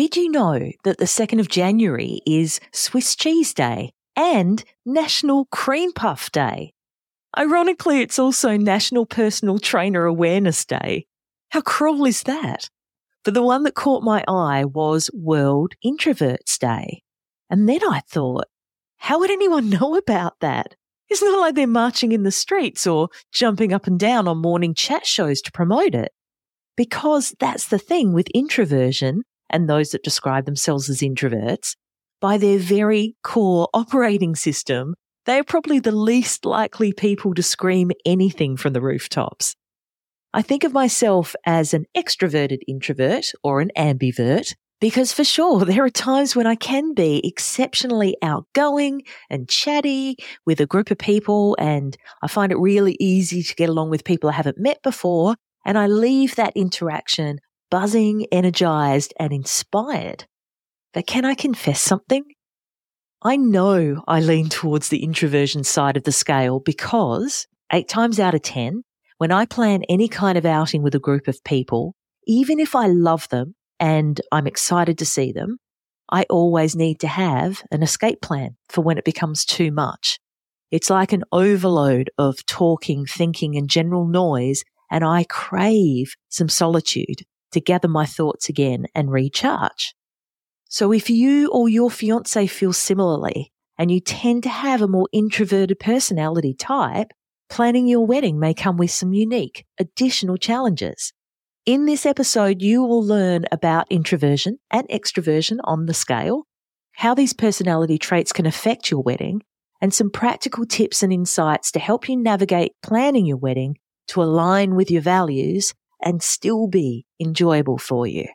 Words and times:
Did 0.00 0.16
you 0.16 0.30
know 0.30 0.58
that 0.84 0.96
the 0.96 1.04
2nd 1.04 1.40
of 1.40 1.50
January 1.50 2.22
is 2.26 2.58
Swiss 2.72 3.14
Cheese 3.14 3.52
Day 3.52 3.92
and 4.16 4.64
National 4.86 5.44
Cream 5.52 5.92
Puff 5.92 6.32
Day? 6.32 6.72
Ironically, 7.36 8.00
it's 8.00 8.18
also 8.18 8.56
National 8.56 9.04
Personal 9.04 9.58
Trainer 9.58 10.06
Awareness 10.06 10.64
Day. 10.64 11.04
How 11.50 11.60
cruel 11.60 12.06
is 12.06 12.22
that? 12.22 12.70
But 13.24 13.34
the 13.34 13.42
one 13.42 13.64
that 13.64 13.74
caught 13.74 14.02
my 14.02 14.24
eye 14.26 14.64
was 14.64 15.10
World 15.12 15.74
Introverts 15.84 16.58
Day. 16.58 17.02
And 17.50 17.68
then 17.68 17.84
I 17.86 18.00
thought, 18.08 18.46
how 18.96 19.18
would 19.18 19.30
anyone 19.30 19.68
know 19.80 19.96
about 19.96 20.40
that? 20.40 20.76
It's 21.10 21.22
not 21.22 21.38
like 21.38 21.56
they're 21.56 21.66
marching 21.66 22.12
in 22.12 22.22
the 22.22 22.32
streets 22.32 22.86
or 22.86 23.10
jumping 23.34 23.74
up 23.74 23.86
and 23.86 24.00
down 24.00 24.28
on 24.28 24.38
morning 24.38 24.72
chat 24.72 25.04
shows 25.04 25.42
to 25.42 25.52
promote 25.52 25.94
it. 25.94 26.10
Because 26.74 27.34
that's 27.38 27.68
the 27.68 27.78
thing 27.78 28.14
with 28.14 28.28
introversion 28.28 29.24
and 29.50 29.68
those 29.68 29.90
that 29.90 30.04
describe 30.04 30.46
themselves 30.46 30.88
as 30.88 31.00
introverts. 31.00 31.76
By 32.20 32.38
their 32.38 32.58
very 32.58 33.16
core 33.22 33.68
operating 33.72 34.34
system, 34.34 34.94
they 35.26 35.38
are 35.38 35.44
probably 35.44 35.78
the 35.78 35.92
least 35.92 36.44
likely 36.44 36.92
people 36.92 37.34
to 37.34 37.42
scream 37.42 37.90
anything 38.04 38.56
from 38.56 38.72
the 38.72 38.80
rooftops. 38.80 39.54
I 40.32 40.42
think 40.42 40.64
of 40.64 40.72
myself 40.72 41.34
as 41.44 41.74
an 41.74 41.86
extroverted 41.96 42.60
introvert 42.68 43.32
or 43.42 43.60
an 43.60 43.70
ambivert 43.76 44.54
because 44.80 45.12
for 45.12 45.24
sure 45.24 45.64
there 45.64 45.84
are 45.84 45.90
times 45.90 46.34
when 46.34 46.46
I 46.46 46.54
can 46.54 46.94
be 46.94 47.20
exceptionally 47.24 48.16
outgoing 48.22 49.02
and 49.28 49.48
chatty 49.48 50.16
with 50.46 50.60
a 50.60 50.66
group 50.66 50.90
of 50.90 50.98
people 50.98 51.56
and 51.58 51.96
I 52.22 52.28
find 52.28 52.52
it 52.52 52.58
really 52.58 52.96
easy 53.00 53.42
to 53.42 53.54
get 53.54 53.68
along 53.68 53.90
with 53.90 54.04
people 54.04 54.30
I 54.30 54.34
haven't 54.34 54.58
met 54.58 54.82
before 54.82 55.36
and 55.64 55.76
I 55.76 55.86
leave 55.86 56.36
that 56.36 56.56
interaction 56.56 57.38
buzzing, 57.70 58.26
energized 58.32 59.14
and 59.18 59.32
inspired. 59.32 60.26
But 60.92 61.06
can 61.06 61.24
I 61.24 61.34
confess 61.34 61.80
something? 61.80 62.24
I 63.22 63.36
know 63.36 64.02
I 64.08 64.20
lean 64.20 64.48
towards 64.48 64.88
the 64.88 65.02
introversion 65.02 65.62
side 65.62 65.96
of 65.96 66.04
the 66.04 66.12
scale 66.12 66.58
because 66.58 67.46
eight 67.72 67.88
times 67.88 68.18
out 68.18 68.34
of 68.34 68.42
10, 68.42 68.82
when 69.18 69.30
I 69.30 69.44
plan 69.44 69.82
any 69.88 70.08
kind 70.08 70.38
of 70.38 70.46
outing 70.46 70.82
with 70.82 70.94
a 70.94 70.98
group 70.98 71.28
of 71.28 71.44
people, 71.44 71.94
even 72.26 72.58
if 72.58 72.74
I 72.74 72.86
love 72.86 73.28
them 73.28 73.54
and 73.78 74.20
I'm 74.32 74.46
excited 74.46 74.98
to 74.98 75.06
see 75.06 75.32
them, 75.32 75.58
I 76.10 76.24
always 76.30 76.74
need 76.74 76.98
to 77.00 77.08
have 77.08 77.62
an 77.70 77.82
escape 77.82 78.20
plan 78.20 78.56
for 78.68 78.80
when 78.82 78.98
it 78.98 79.04
becomes 79.04 79.44
too 79.44 79.70
much. 79.70 80.18
It's 80.70 80.90
like 80.90 81.12
an 81.12 81.24
overload 81.32 82.10
of 82.18 82.44
talking, 82.46 83.04
thinking 83.06 83.56
and 83.56 83.68
general 83.68 84.06
noise. 84.06 84.62
And 84.90 85.04
I 85.04 85.24
crave 85.24 86.14
some 86.28 86.48
solitude 86.48 87.22
to 87.52 87.60
gather 87.60 87.88
my 87.88 88.06
thoughts 88.06 88.48
again 88.48 88.86
and 88.94 89.10
recharge. 89.10 89.94
So 90.68 90.92
if 90.92 91.10
you 91.10 91.50
or 91.50 91.68
your 91.68 91.90
fiance 91.90 92.46
feel 92.46 92.72
similarly 92.72 93.52
and 93.76 93.90
you 93.90 94.00
tend 94.00 94.44
to 94.44 94.48
have 94.48 94.82
a 94.82 94.88
more 94.88 95.08
introverted 95.12 95.78
personality 95.80 96.54
type, 96.54 97.08
planning 97.48 97.86
your 97.86 98.06
wedding 98.06 98.38
may 98.38 98.54
come 98.54 98.76
with 98.76 98.90
some 98.90 99.12
unique 99.12 99.66
additional 99.78 100.36
challenges. 100.36 101.12
In 101.66 101.86
this 101.86 102.06
episode, 102.06 102.62
you 102.62 102.82
will 102.82 103.04
learn 103.04 103.44
about 103.50 103.90
introversion 103.90 104.58
and 104.70 104.88
extroversion 104.88 105.58
on 105.64 105.86
the 105.86 105.94
scale, 105.94 106.46
how 106.92 107.14
these 107.14 107.32
personality 107.32 107.98
traits 107.98 108.32
can 108.32 108.46
affect 108.46 108.90
your 108.90 109.02
wedding, 109.02 109.42
and 109.80 109.92
some 109.92 110.10
practical 110.10 110.64
tips 110.64 111.02
and 111.02 111.12
insights 111.12 111.72
to 111.72 111.78
help 111.78 112.08
you 112.08 112.16
navigate 112.16 112.72
planning 112.82 113.26
your 113.26 113.36
wedding 113.36 113.76
to 114.08 114.22
align 114.22 114.74
with 114.74 114.90
your 114.90 115.02
values 115.02 115.74
and 116.02 116.22
still 116.22 116.66
be 116.66 117.04
enjoyable 117.20 117.78
for 117.78 118.06
you. 118.06 118.26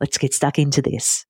Let's 0.00 0.18
get 0.18 0.34
stuck 0.34 0.58
into 0.58 0.82
this. 0.82 1.26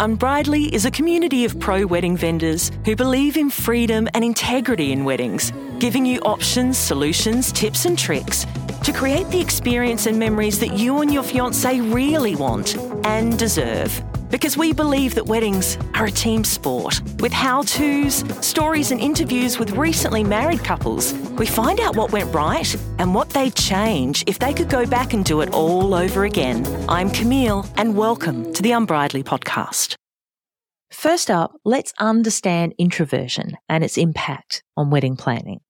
Unbridely 0.00 0.74
is 0.74 0.84
a 0.84 0.90
community 0.90 1.44
of 1.44 1.60
pro 1.60 1.86
wedding 1.86 2.16
vendors 2.16 2.72
who 2.84 2.96
believe 2.96 3.36
in 3.36 3.48
freedom 3.48 4.08
and 4.14 4.24
integrity 4.24 4.90
in 4.90 5.04
weddings, 5.04 5.52
giving 5.78 6.04
you 6.04 6.18
options, 6.22 6.76
solutions, 6.76 7.52
tips, 7.52 7.84
and 7.84 7.96
tricks 7.96 8.44
to 8.82 8.92
create 8.92 9.28
the 9.28 9.40
experience 9.40 10.06
and 10.06 10.18
memories 10.18 10.58
that 10.58 10.76
you 10.76 11.00
and 11.00 11.14
your 11.14 11.22
fiance 11.22 11.80
really 11.80 12.34
want 12.34 12.76
and 13.04 13.38
deserve. 13.38 14.02
Because 14.30 14.56
we 14.56 14.72
believe 14.72 15.14
that 15.16 15.26
weddings 15.26 15.76
are 15.94 16.06
a 16.06 16.10
team 16.10 16.44
sport. 16.44 17.00
With 17.20 17.32
how 17.32 17.62
to's, 17.62 18.24
stories, 18.44 18.90
and 18.90 19.00
interviews 19.00 19.58
with 19.58 19.72
recently 19.72 20.24
married 20.24 20.64
couples, 20.64 21.12
we 21.38 21.46
find 21.46 21.78
out 21.78 21.94
what 21.94 22.10
went 22.10 22.34
right 22.34 22.74
and 22.98 23.14
what 23.14 23.30
they'd 23.30 23.54
change 23.54 24.24
if 24.26 24.38
they 24.38 24.54
could 24.54 24.70
go 24.70 24.86
back 24.86 25.12
and 25.12 25.24
do 25.24 25.40
it 25.42 25.50
all 25.50 25.94
over 25.94 26.24
again. 26.24 26.66
I'm 26.88 27.10
Camille, 27.10 27.66
and 27.76 27.96
welcome 27.96 28.52
to 28.54 28.62
the 28.62 28.72
Unbridely 28.72 29.22
podcast. 29.22 29.96
First 30.90 31.30
up, 31.30 31.52
let's 31.64 31.92
understand 31.98 32.74
introversion 32.78 33.58
and 33.68 33.84
its 33.84 33.98
impact 33.98 34.62
on 34.76 34.90
wedding 34.90 35.16
planning. 35.16 35.60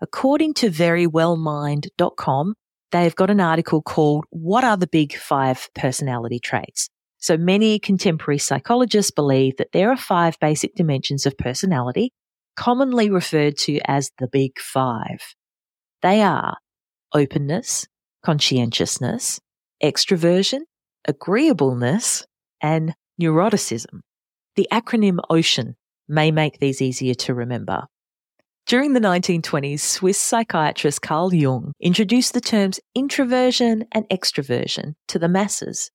According 0.00 0.54
to 0.54 0.70
verywellmind.com, 0.70 2.54
they've 2.92 3.16
got 3.16 3.30
an 3.30 3.40
article 3.40 3.82
called 3.82 4.26
What 4.30 4.62
Are 4.62 4.76
the 4.76 4.86
Big 4.86 5.16
Five 5.16 5.68
Personality 5.74 6.38
Traits? 6.38 6.88
So 7.26 7.36
many 7.36 7.80
contemporary 7.80 8.38
psychologists 8.38 9.10
believe 9.10 9.56
that 9.56 9.72
there 9.72 9.90
are 9.90 9.96
five 9.96 10.38
basic 10.38 10.76
dimensions 10.76 11.26
of 11.26 11.36
personality, 11.36 12.12
commonly 12.54 13.10
referred 13.10 13.56
to 13.62 13.80
as 13.84 14.12
the 14.20 14.28
big 14.28 14.60
five. 14.60 15.34
They 16.02 16.22
are 16.22 16.58
openness, 17.12 17.88
conscientiousness, 18.24 19.40
extroversion, 19.82 20.60
agreeableness, 21.04 22.24
and 22.60 22.94
neuroticism. 23.20 24.02
The 24.54 24.68
acronym 24.70 25.18
OCEAN 25.28 25.74
may 26.06 26.30
make 26.30 26.60
these 26.60 26.80
easier 26.80 27.14
to 27.14 27.34
remember. 27.34 27.86
During 28.68 28.92
the 28.92 29.00
1920s, 29.00 29.80
Swiss 29.80 30.20
psychiatrist 30.20 31.02
Carl 31.02 31.34
Jung 31.34 31.72
introduced 31.80 32.34
the 32.34 32.40
terms 32.40 32.78
introversion 32.94 33.84
and 33.90 34.08
extroversion 34.10 34.94
to 35.08 35.18
the 35.18 35.28
masses. 35.28 35.90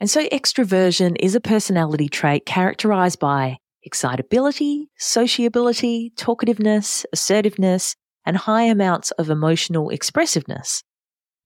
And 0.00 0.08
so 0.08 0.26
extroversion 0.28 1.16
is 1.20 1.34
a 1.34 1.40
personality 1.40 2.08
trait 2.08 2.46
characterized 2.46 3.20
by 3.20 3.58
excitability, 3.82 4.88
sociability, 4.98 6.12
talkativeness, 6.16 7.04
assertiveness, 7.12 7.96
and 8.24 8.36
high 8.36 8.64
amounts 8.64 9.10
of 9.12 9.28
emotional 9.28 9.90
expressiveness. 9.90 10.82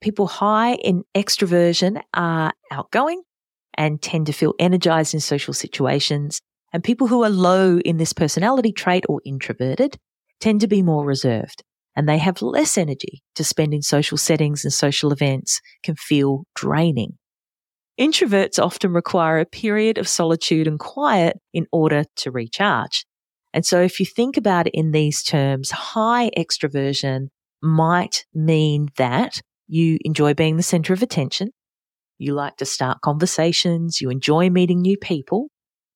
People 0.01 0.29
high 0.29 0.75
in 0.75 1.03
extroversion 1.15 2.01
are 2.15 2.53
outgoing 2.71 3.23
and 3.75 4.01
tend 4.01 4.27
to 4.27 4.33
feel 4.33 4.55
energized 4.59 5.15
in 5.15 5.21
social 5.21 5.55
situations. 5.55 6.41
And 6.73 6.85
people 6.85 7.09
who 7.09 7.25
are 7.25 7.31
low 7.31 7.79
in 7.79 7.97
this 7.97 8.13
personality 8.13 8.73
trait 8.73 9.05
or 9.09 9.21
introverted 9.25 9.97
tend 10.41 10.61
to 10.61 10.69
be 10.69 10.83
more 10.83 11.05
reserved 11.05 11.63
and 11.97 12.09
they 12.09 12.19
have 12.19 12.43
less 12.43 12.77
energy 12.77 13.23
to 13.35 13.45
spend 13.45 13.73
in 13.73 13.83
social 13.83 14.19
settings 14.19 14.65
and 14.65 14.73
social 14.73 15.13
events 15.13 15.61
can 15.83 15.95
feel 15.95 16.45
draining. 16.55 17.17
Introverts 17.99 18.59
often 18.59 18.93
require 18.93 19.39
a 19.39 19.47
period 19.47 19.99
of 19.99 20.09
solitude 20.09 20.67
and 20.67 20.81
quiet 20.81 21.39
in 21.53 21.67
order 21.71 22.05
to 22.17 22.31
recharge. 22.33 23.07
And 23.53 23.65
so 23.65 23.81
if 23.81 24.01
you 24.01 24.07
think 24.07 24.37
about 24.37 24.67
it 24.67 24.75
in 24.75 24.91
these 24.91 25.23
terms, 25.23 25.71
high 25.71 26.31
extroversion 26.37 27.29
might 27.63 28.27
mean 28.35 28.89
that 28.97 29.41
you 29.69 29.99
enjoy 30.05 30.35
being 30.35 30.57
the 30.57 30.63
center 30.63 30.93
of 30.93 31.03
attention. 31.03 31.51
You 32.19 32.35
like 32.35 32.57
to 32.57 32.65
start 32.65 33.01
conversations. 33.01 34.01
You 34.01 34.11
enjoy 34.11 34.51
meeting 34.51 34.83
new 34.83 34.97
people. 34.97 35.51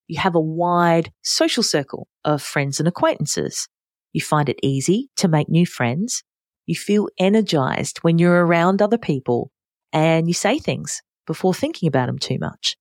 You 0.06 0.20
have 0.20 0.36
a 0.36 0.40
wide 0.40 1.12
social 1.22 1.64
circle 1.64 2.06
of 2.24 2.42
friends 2.42 2.78
and 2.78 2.88
acquaintances. 2.88 3.68
You 4.12 4.20
find 4.20 4.48
it 4.48 4.60
easy 4.62 5.10
to 5.16 5.26
make 5.26 5.48
new 5.48 5.66
friends. 5.66 6.22
You 6.66 6.76
feel 6.76 7.08
energized 7.18 7.98
when 7.98 8.18
you're 8.18 8.46
around 8.46 8.80
other 8.80 8.98
people 8.98 9.50
and 9.92 10.28
you 10.28 10.34
say 10.34 10.58
things 10.58 11.02
before 11.28 11.54
thinking 11.54 11.86
about 11.86 12.06
them 12.06 12.18
too 12.18 12.38
much. 12.40 12.76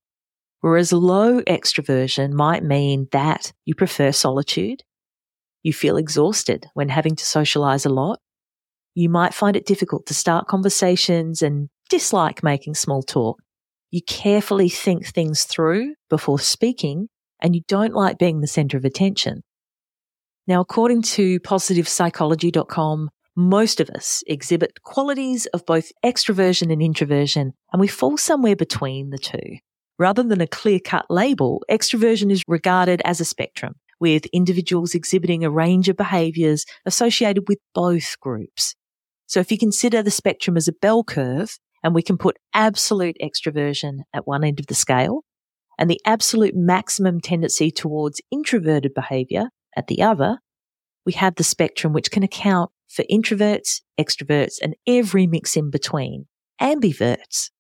Whereas 0.61 0.91
low 0.91 1.41
extroversion 1.41 2.31
might 2.31 2.63
mean 2.63 3.07
that 3.11 3.53
you 3.65 3.75
prefer 3.75 4.11
solitude. 4.11 4.81
You 5.61 5.73
feel 5.73 5.97
exhausted 5.97 6.65
when 6.73 6.89
having 6.89 7.15
to 7.15 7.25
socialize 7.25 7.85
a 7.85 7.89
lot. 7.89 8.19
You 8.95 9.09
might 9.09 9.35
find 9.35 9.55
it 9.55 9.67
difficult 9.67 10.07
to 10.07 10.15
start 10.15 10.47
conversations 10.47 11.43
and 11.43 11.69
dislike 11.91 12.41
making 12.41 12.73
small 12.73 13.03
talk. 13.03 13.39
You 13.91 14.01
carefully 14.01 14.69
think 14.69 15.05
things 15.05 15.43
through 15.43 15.93
before 16.09 16.39
speaking 16.39 17.09
and 17.39 17.55
you 17.55 17.61
don't 17.67 17.93
like 17.93 18.17
being 18.17 18.41
the 18.41 18.47
center 18.47 18.77
of 18.77 18.85
attention. 18.85 19.43
Now, 20.47 20.61
according 20.61 21.01
to 21.03 21.39
positivepsychology.com, 21.41 23.09
most 23.37 23.79
of 23.79 23.89
us 23.91 24.23
exhibit 24.25 24.81
qualities 24.81 25.45
of 25.47 25.65
both 25.65 25.91
extroversion 26.03 26.73
and 26.73 26.81
introversion, 26.81 27.53
and 27.71 27.79
we 27.79 27.87
fall 27.87 28.17
somewhere 28.17 28.55
between 28.55 29.11
the 29.11 29.19
two. 29.19 29.57
Rather 29.99 30.23
than 30.23 30.41
a 30.41 30.47
clear 30.47 30.79
cut 30.79 31.05
label, 31.09 31.63
extroversion 31.69 32.31
is 32.31 32.43
regarded 32.47 33.01
as 33.05 33.21
a 33.21 33.25
spectrum, 33.25 33.75
with 33.99 34.25
individuals 34.33 34.95
exhibiting 34.95 35.43
a 35.43 35.51
range 35.51 35.87
of 35.87 35.95
behaviors 35.95 36.65
associated 36.85 37.47
with 37.47 37.59
both 37.75 38.19
groups. 38.19 38.75
So 39.27 39.39
if 39.39 39.51
you 39.51 39.57
consider 39.57 40.01
the 40.01 40.11
spectrum 40.11 40.57
as 40.57 40.67
a 40.67 40.73
bell 40.73 41.03
curve, 41.03 41.57
and 41.83 41.93
we 41.93 42.01
can 42.01 42.17
put 42.17 42.37
absolute 42.55 43.17
extroversion 43.21 43.99
at 44.13 44.25
one 44.25 44.43
end 44.43 44.59
of 44.59 44.65
the 44.65 44.75
scale 44.75 45.23
and 45.77 45.89
the 45.89 46.01
absolute 46.05 46.55
maximum 46.55 47.19
tendency 47.19 47.69
towards 47.69 48.21
introverted 48.31 48.93
behavior 48.95 49.49
at 49.75 49.87
the 49.87 50.01
other, 50.01 50.39
we 51.05 51.13
have 51.13 51.35
the 51.35 51.43
spectrum 51.43 51.93
which 51.93 52.09
can 52.09 52.23
account 52.23 52.71
for 52.97 53.03
introverts, 53.03 53.81
extroverts, 53.99 54.55
and 54.61 54.75
every 54.87 55.27
mix 55.27 55.55
in 55.55 55.69
between, 55.69 56.25
ambiverts. 56.59 57.51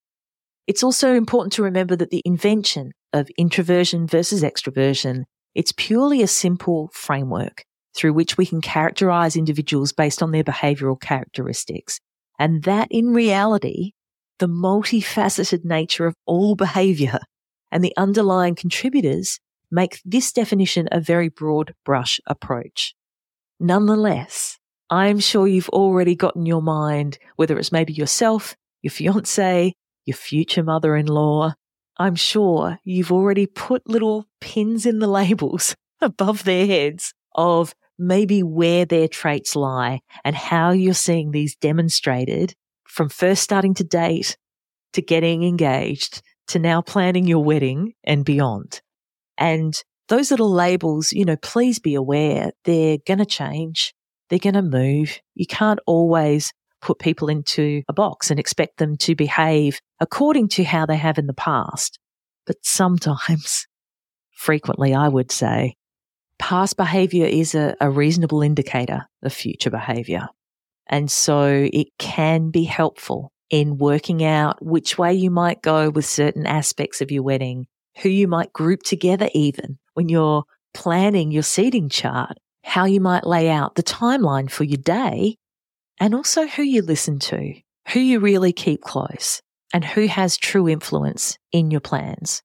It's 0.65 0.83
also 0.83 1.13
important 1.13 1.53
to 1.53 1.63
remember 1.63 1.95
that 1.95 2.09
the 2.09 2.23
invention 2.25 2.91
of 3.13 3.29
introversion 3.37 4.07
versus 4.07 4.41
extroversion, 4.41 5.25
it's 5.53 5.71
purely 5.71 6.23
a 6.23 6.27
simple 6.27 6.89
framework 6.91 7.63
through 7.95 8.13
which 8.13 8.35
we 8.35 8.47
can 8.47 8.61
characterize 8.61 9.35
individuals 9.35 9.93
based 9.93 10.23
on 10.23 10.31
their 10.31 10.43
behavioral 10.43 10.99
characteristics. 10.99 11.99
And 12.39 12.63
that 12.63 12.87
in 12.89 13.13
reality, 13.13 13.91
the 14.39 14.47
multifaceted 14.47 15.63
nature 15.63 16.07
of 16.07 16.15
all 16.25 16.55
behavior 16.55 17.19
and 17.71 17.83
the 17.83 17.93
underlying 17.95 18.55
contributors 18.55 19.39
make 19.69 20.01
this 20.03 20.31
definition 20.31 20.87
a 20.91 20.99
very 20.99 21.29
broad 21.29 21.75
brush 21.85 22.19
approach. 22.25 22.95
Nonetheless, 23.59 24.57
I'm 24.89 25.19
sure 25.19 25.47
you've 25.47 25.69
already 25.69 26.15
got 26.15 26.35
in 26.35 26.45
your 26.45 26.61
mind, 26.61 27.17
whether 27.35 27.57
it's 27.57 27.71
maybe 27.71 27.93
yourself, 27.93 28.55
your 28.81 28.91
fiance, 28.91 29.73
your 30.05 30.15
future 30.15 30.63
mother 30.63 30.95
in 30.95 31.07
law, 31.07 31.53
I'm 31.97 32.15
sure 32.15 32.79
you've 32.83 33.11
already 33.11 33.47
put 33.47 33.89
little 33.89 34.25
pins 34.39 34.85
in 34.85 34.99
the 34.99 35.07
labels 35.19 35.75
above 36.01 36.43
their 36.43 36.65
heads 36.65 37.13
of 37.35 37.73
maybe 37.99 38.43
where 38.43 38.85
their 38.85 39.07
traits 39.07 39.55
lie 39.55 40.01
and 40.23 40.35
how 40.35 40.71
you're 40.71 40.93
seeing 40.93 41.31
these 41.31 41.55
demonstrated 41.55 42.53
from 42.83 43.09
first 43.09 43.41
starting 43.41 43.73
to 43.75 43.83
date 43.83 44.37
to 44.93 45.01
getting 45.01 45.43
engaged 45.43 46.21
to 46.47 46.59
now 46.59 46.81
planning 46.81 47.25
your 47.25 47.43
wedding 47.43 47.93
and 48.03 48.23
beyond. 48.23 48.81
And 49.37 49.73
those 50.07 50.31
little 50.31 50.51
labels, 50.51 51.11
you 51.11 51.25
know, 51.25 51.35
please 51.37 51.79
be 51.79 51.95
aware 51.95 52.51
they're 52.63 52.97
going 53.05 53.17
to 53.17 53.25
change. 53.25 53.93
They're 54.29 54.39
going 54.39 54.55
to 54.55 54.61
move. 54.61 55.19
You 55.35 55.45
can't 55.45 55.79
always 55.85 56.53
put 56.81 56.99
people 56.99 57.29
into 57.29 57.83
a 57.87 57.93
box 57.93 58.29
and 58.29 58.39
expect 58.39 58.77
them 58.77 58.97
to 58.97 59.15
behave 59.15 59.79
according 59.99 60.49
to 60.49 60.63
how 60.63 60.85
they 60.85 60.97
have 60.97 61.17
in 61.17 61.27
the 61.27 61.33
past. 61.33 61.99
But 62.45 62.57
sometimes, 62.63 63.67
frequently, 64.35 64.93
I 64.93 65.07
would 65.07 65.31
say, 65.31 65.75
past 66.39 66.77
behavior 66.77 67.25
is 67.25 67.55
a, 67.55 67.75
a 67.81 67.89
reasonable 67.89 68.41
indicator 68.41 69.05
of 69.23 69.33
future 69.33 69.69
behavior. 69.69 70.27
And 70.87 71.11
so 71.11 71.67
it 71.71 71.87
can 71.97 72.49
be 72.49 72.63
helpful 72.63 73.31
in 73.49 73.77
working 73.77 74.23
out 74.23 74.63
which 74.63 74.97
way 74.97 75.13
you 75.13 75.31
might 75.31 75.61
go 75.61 75.89
with 75.89 76.05
certain 76.05 76.45
aspects 76.45 77.01
of 77.01 77.11
your 77.11 77.23
wedding, 77.23 77.67
who 78.01 78.09
you 78.09 78.27
might 78.27 78.53
group 78.53 78.83
together 78.83 79.29
even 79.33 79.77
when 79.93 80.09
you're 80.09 80.43
planning 80.73 81.31
your 81.31 81.43
seating 81.43 81.89
chart, 81.89 82.37
how 82.67 82.83
you 82.83 82.99
might 82.99 83.25
lay 83.25 83.49
out 83.49 83.75
the 83.75 83.81
timeline 83.81 84.51
for 84.51 84.65
your 84.65 84.77
day, 84.77 85.37
and 86.01 86.13
also 86.13 86.45
who 86.45 86.61
you 86.61 86.81
listen 86.81 87.17
to, 87.17 87.53
who 87.93 87.99
you 88.01 88.19
really 88.19 88.51
keep 88.51 88.81
close, 88.81 89.41
and 89.73 89.85
who 89.85 90.05
has 90.05 90.35
true 90.35 90.67
influence 90.67 91.37
in 91.53 91.71
your 91.71 91.79
plans. 91.79 92.43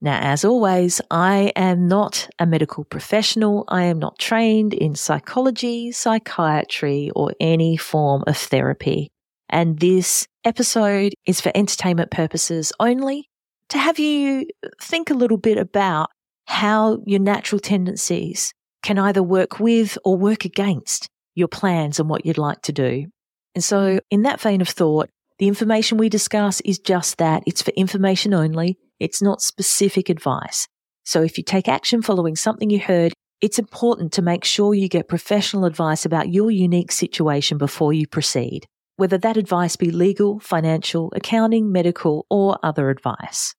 Now, 0.00 0.18
as 0.22 0.42
always, 0.42 1.02
I 1.10 1.52
am 1.54 1.86
not 1.86 2.30
a 2.38 2.46
medical 2.46 2.84
professional. 2.84 3.64
I 3.68 3.84
am 3.84 3.98
not 3.98 4.18
trained 4.18 4.72
in 4.72 4.94
psychology, 4.94 5.92
psychiatry, 5.92 7.10
or 7.14 7.34
any 7.38 7.76
form 7.76 8.24
of 8.26 8.38
therapy. 8.38 9.10
And 9.50 9.78
this 9.80 10.26
episode 10.44 11.12
is 11.26 11.42
for 11.42 11.52
entertainment 11.54 12.10
purposes 12.10 12.72
only 12.80 13.28
to 13.68 13.76
have 13.76 13.98
you 13.98 14.46
think 14.80 15.10
a 15.10 15.14
little 15.14 15.36
bit 15.36 15.58
about 15.58 16.08
how 16.46 17.02
your 17.04 17.20
natural 17.20 17.60
tendencies 17.60 18.54
can 18.82 18.98
either 18.98 19.22
work 19.22 19.60
with 19.60 19.98
or 20.04 20.16
work 20.16 20.44
against 20.44 21.08
your 21.34 21.48
plans 21.48 21.98
and 22.00 22.08
what 22.08 22.24
you'd 22.24 22.38
like 22.38 22.62
to 22.62 22.72
do. 22.72 23.06
And 23.54 23.64
so, 23.64 24.00
in 24.10 24.22
that 24.22 24.40
vein 24.40 24.60
of 24.60 24.68
thought, 24.68 25.10
the 25.38 25.48
information 25.48 25.96
we 25.96 26.08
discuss 26.08 26.60
is 26.60 26.78
just 26.78 27.18
that. 27.18 27.42
It's 27.46 27.62
for 27.62 27.70
information 27.70 28.34
only. 28.34 28.78
It's 28.98 29.22
not 29.22 29.40
specific 29.40 30.10
advice. 30.10 30.68
So 31.04 31.22
if 31.22 31.38
you 31.38 31.44
take 31.44 31.66
action 31.66 32.02
following 32.02 32.36
something 32.36 32.68
you 32.68 32.78
heard, 32.78 33.14
it's 33.40 33.58
important 33.58 34.12
to 34.12 34.22
make 34.22 34.44
sure 34.44 34.74
you 34.74 34.88
get 34.88 35.08
professional 35.08 35.64
advice 35.64 36.04
about 36.04 36.30
your 36.30 36.50
unique 36.50 36.92
situation 36.92 37.56
before 37.56 37.94
you 37.94 38.06
proceed, 38.06 38.66
whether 38.96 39.16
that 39.16 39.38
advice 39.38 39.76
be 39.76 39.90
legal, 39.90 40.40
financial, 40.40 41.10
accounting, 41.16 41.72
medical, 41.72 42.26
or 42.28 42.58
other 42.62 42.90
advice. 42.90 43.54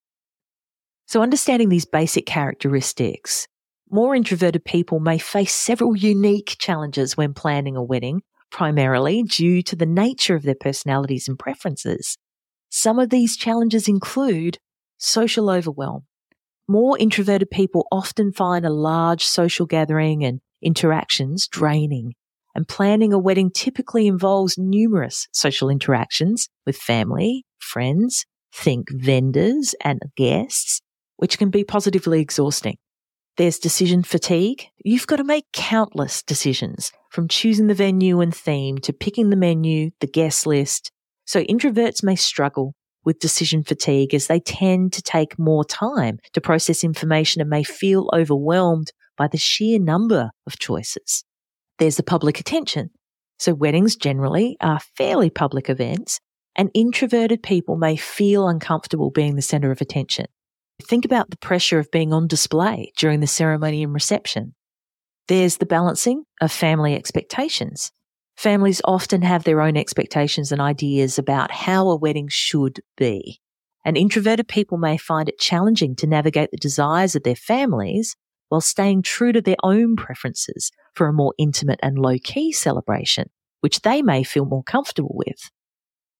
So 1.07 1.23
understanding 1.23 1.69
these 1.69 1.85
basic 1.85 2.27
characteristics, 2.27 3.47
more 3.91 4.15
introverted 4.15 4.63
people 4.63 4.99
may 4.99 5.17
face 5.17 5.53
several 5.53 5.95
unique 5.95 6.55
challenges 6.59 7.17
when 7.17 7.33
planning 7.33 7.75
a 7.75 7.83
wedding, 7.83 8.21
primarily 8.49 9.23
due 9.23 9.61
to 9.63 9.75
the 9.75 9.85
nature 9.85 10.35
of 10.35 10.43
their 10.43 10.55
personalities 10.55 11.27
and 11.27 11.37
preferences. 11.37 12.17
Some 12.69 12.99
of 12.99 13.09
these 13.09 13.35
challenges 13.35 13.87
include 13.87 14.57
social 14.97 15.49
overwhelm. 15.49 16.05
More 16.67 16.97
introverted 16.97 17.51
people 17.51 17.87
often 17.91 18.31
find 18.31 18.65
a 18.65 18.69
large 18.69 19.25
social 19.25 19.65
gathering 19.65 20.23
and 20.23 20.39
interactions 20.61 21.47
draining, 21.47 22.13
and 22.55 22.67
planning 22.67 23.11
a 23.11 23.19
wedding 23.19 23.51
typically 23.51 24.07
involves 24.07 24.57
numerous 24.57 25.27
social 25.33 25.69
interactions 25.69 26.47
with 26.65 26.77
family, 26.77 27.45
friends, 27.59 28.25
think 28.53 28.87
vendors 28.91 29.75
and 29.83 30.01
guests, 30.15 30.81
which 31.17 31.37
can 31.37 31.49
be 31.49 31.63
positively 31.63 32.21
exhausting. 32.21 32.77
There's 33.37 33.59
decision 33.59 34.03
fatigue. 34.03 34.65
You've 34.83 35.07
got 35.07 35.17
to 35.17 35.23
make 35.23 35.45
countless 35.53 36.21
decisions 36.21 36.91
from 37.09 37.27
choosing 37.27 37.67
the 37.67 37.73
venue 37.73 38.19
and 38.19 38.35
theme 38.35 38.77
to 38.79 38.93
picking 38.93 39.29
the 39.29 39.35
menu, 39.35 39.91
the 39.99 40.07
guest 40.07 40.45
list. 40.45 40.91
So 41.25 41.43
introverts 41.43 42.03
may 42.03 42.15
struggle 42.15 42.75
with 43.03 43.19
decision 43.19 43.63
fatigue 43.63 44.13
as 44.13 44.27
they 44.27 44.39
tend 44.39 44.93
to 44.93 45.01
take 45.01 45.39
more 45.39 45.63
time 45.63 46.19
to 46.33 46.41
process 46.41 46.83
information 46.83 47.41
and 47.41 47.49
may 47.49 47.63
feel 47.63 48.09
overwhelmed 48.13 48.91
by 49.17 49.27
the 49.27 49.37
sheer 49.37 49.79
number 49.79 50.31
of 50.45 50.59
choices. 50.59 51.23
There's 51.79 51.97
the 51.97 52.03
public 52.03 52.39
attention. 52.39 52.91
So 53.39 53.53
weddings 53.53 53.95
generally 53.95 54.57
are 54.61 54.79
fairly 54.97 55.29
public 55.29 55.69
events 55.69 56.19
and 56.55 56.69
introverted 56.73 57.41
people 57.41 57.77
may 57.77 57.95
feel 57.95 58.47
uncomfortable 58.47 59.09
being 59.09 59.35
the 59.35 59.41
center 59.41 59.71
of 59.71 59.81
attention. 59.81 60.25
Think 60.81 61.05
about 61.05 61.29
the 61.29 61.37
pressure 61.37 61.79
of 61.79 61.91
being 61.91 62.13
on 62.13 62.27
display 62.27 62.91
during 62.97 63.19
the 63.19 63.27
ceremony 63.27 63.83
and 63.83 63.93
reception. 63.93 64.55
There's 65.27 65.57
the 65.57 65.65
balancing 65.65 66.25
of 66.41 66.51
family 66.51 66.95
expectations. 66.95 67.91
Families 68.35 68.81
often 68.85 69.21
have 69.21 69.43
their 69.43 69.61
own 69.61 69.77
expectations 69.77 70.51
and 70.51 70.59
ideas 70.59 71.19
about 71.19 71.51
how 71.51 71.89
a 71.89 71.95
wedding 71.95 72.27
should 72.29 72.81
be. 72.97 73.39
And 73.85 73.97
introverted 73.97 74.47
people 74.47 74.77
may 74.77 74.97
find 74.97 75.29
it 75.29 75.39
challenging 75.39 75.95
to 75.97 76.07
navigate 76.07 76.51
the 76.51 76.57
desires 76.57 77.15
of 77.15 77.23
their 77.23 77.35
families 77.35 78.15
while 78.49 78.61
staying 78.61 79.01
true 79.01 79.31
to 79.31 79.41
their 79.41 79.55
own 79.63 79.95
preferences 79.95 80.71
for 80.93 81.07
a 81.07 81.13
more 81.13 81.33
intimate 81.37 81.79
and 81.81 81.97
low 81.97 82.17
key 82.21 82.51
celebration, 82.51 83.29
which 83.61 83.81
they 83.81 84.01
may 84.01 84.23
feel 84.23 84.45
more 84.45 84.63
comfortable 84.63 85.15
with. 85.15 85.49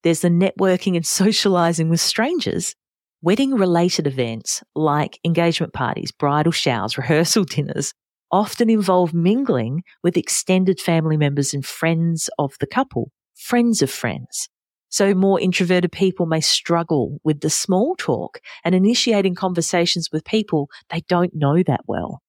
There's 0.03 0.21
the 0.21 0.29
networking 0.29 0.95
and 0.95 1.05
socializing 1.21 1.89
with 1.89 1.99
strangers. 1.99 2.75
Wedding 3.23 3.53
related 3.53 4.07
events 4.07 4.63
like 4.73 5.19
engagement 5.23 5.73
parties, 5.73 6.11
bridal 6.11 6.51
showers, 6.51 6.97
rehearsal 6.97 7.43
dinners 7.43 7.93
often 8.31 8.67
involve 8.67 9.13
mingling 9.13 9.83
with 10.01 10.17
extended 10.17 10.79
family 10.79 11.17
members 11.17 11.53
and 11.53 11.63
friends 11.63 12.31
of 12.39 12.55
the 12.59 12.65
couple, 12.65 13.11
friends 13.35 13.83
of 13.83 13.91
friends. 13.91 14.49
So 14.89 15.13
more 15.13 15.39
introverted 15.39 15.91
people 15.91 16.25
may 16.25 16.41
struggle 16.41 17.19
with 17.23 17.41
the 17.41 17.49
small 17.51 17.95
talk 17.95 18.39
and 18.65 18.73
initiating 18.73 19.35
conversations 19.35 20.09
with 20.11 20.25
people 20.25 20.67
they 20.89 21.01
don't 21.07 21.35
know 21.35 21.61
that 21.61 21.81
well. 21.85 22.23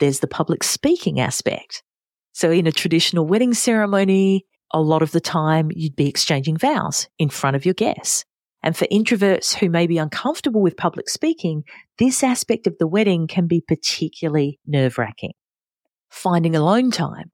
There's 0.00 0.20
the 0.20 0.26
public 0.26 0.64
speaking 0.64 1.20
aspect. 1.20 1.82
So 2.32 2.50
in 2.50 2.66
a 2.66 2.72
traditional 2.72 3.26
wedding 3.26 3.52
ceremony, 3.52 4.46
a 4.72 4.80
lot 4.80 5.02
of 5.02 5.12
the 5.12 5.20
time 5.20 5.70
you'd 5.74 5.96
be 5.96 6.08
exchanging 6.08 6.56
vows 6.56 7.08
in 7.18 7.28
front 7.28 7.56
of 7.56 7.66
your 7.66 7.74
guests. 7.74 8.24
And 8.62 8.76
for 8.76 8.86
introverts 8.86 9.54
who 9.54 9.70
may 9.70 9.86
be 9.86 9.98
uncomfortable 9.98 10.60
with 10.60 10.76
public 10.76 11.08
speaking, 11.08 11.62
this 11.98 12.22
aspect 12.22 12.66
of 12.66 12.76
the 12.78 12.88
wedding 12.88 13.26
can 13.26 13.46
be 13.46 13.60
particularly 13.60 14.58
nerve 14.66 14.98
wracking. 14.98 15.32
Finding 16.10 16.56
alone 16.56 16.90
time. 16.90 17.30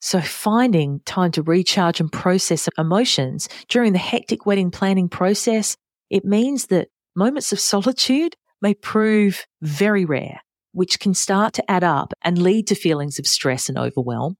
So 0.00 0.20
finding 0.20 1.00
time 1.06 1.30
to 1.32 1.42
recharge 1.42 2.00
and 2.00 2.12
process 2.12 2.68
emotions 2.76 3.48
during 3.68 3.92
the 3.92 3.98
hectic 3.98 4.46
wedding 4.46 4.70
planning 4.70 5.08
process, 5.08 5.76
it 6.10 6.24
means 6.24 6.66
that 6.66 6.88
moments 7.16 7.52
of 7.52 7.60
solitude 7.60 8.36
may 8.60 8.74
prove 8.74 9.46
very 9.62 10.04
rare, 10.04 10.40
which 10.72 11.00
can 11.00 11.14
start 11.14 11.54
to 11.54 11.70
add 11.70 11.84
up 11.84 12.12
and 12.22 12.38
lead 12.38 12.66
to 12.66 12.74
feelings 12.74 13.18
of 13.18 13.26
stress 13.26 13.68
and 13.68 13.78
overwhelm. 13.78 14.36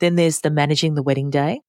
Then 0.00 0.14
there's 0.14 0.40
the 0.40 0.50
managing 0.50 0.94
the 0.94 1.02
wedding 1.02 1.30
day. 1.30 1.60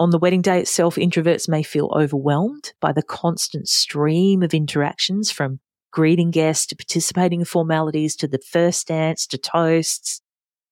On 0.00 0.08
the 0.08 0.18
wedding 0.18 0.40
day 0.40 0.58
itself, 0.58 0.96
introverts 0.96 1.46
may 1.46 1.62
feel 1.62 1.92
overwhelmed 1.94 2.72
by 2.80 2.90
the 2.90 3.02
constant 3.02 3.68
stream 3.68 4.42
of 4.42 4.54
interactions 4.54 5.30
from 5.30 5.60
greeting 5.90 6.30
guests 6.30 6.64
to 6.68 6.76
participating 6.76 7.40
in 7.40 7.44
formalities 7.44 8.16
to 8.16 8.26
the 8.26 8.38
first 8.38 8.88
dance 8.88 9.26
to 9.26 9.36
toasts. 9.36 10.22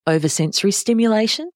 Over 0.06 0.30
sensory 0.30 0.73
stimulation. 0.73 1.50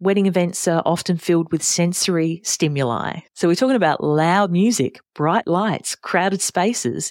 Wedding 0.00 0.26
events 0.26 0.68
are 0.68 0.82
often 0.84 1.16
filled 1.16 1.50
with 1.50 1.62
sensory 1.62 2.42
stimuli. 2.44 3.20
So 3.32 3.48
we're 3.48 3.54
talking 3.54 3.74
about 3.74 4.04
loud 4.04 4.52
music, 4.52 5.00
bright 5.14 5.46
lights, 5.46 5.96
crowded 5.96 6.42
spaces. 6.42 7.10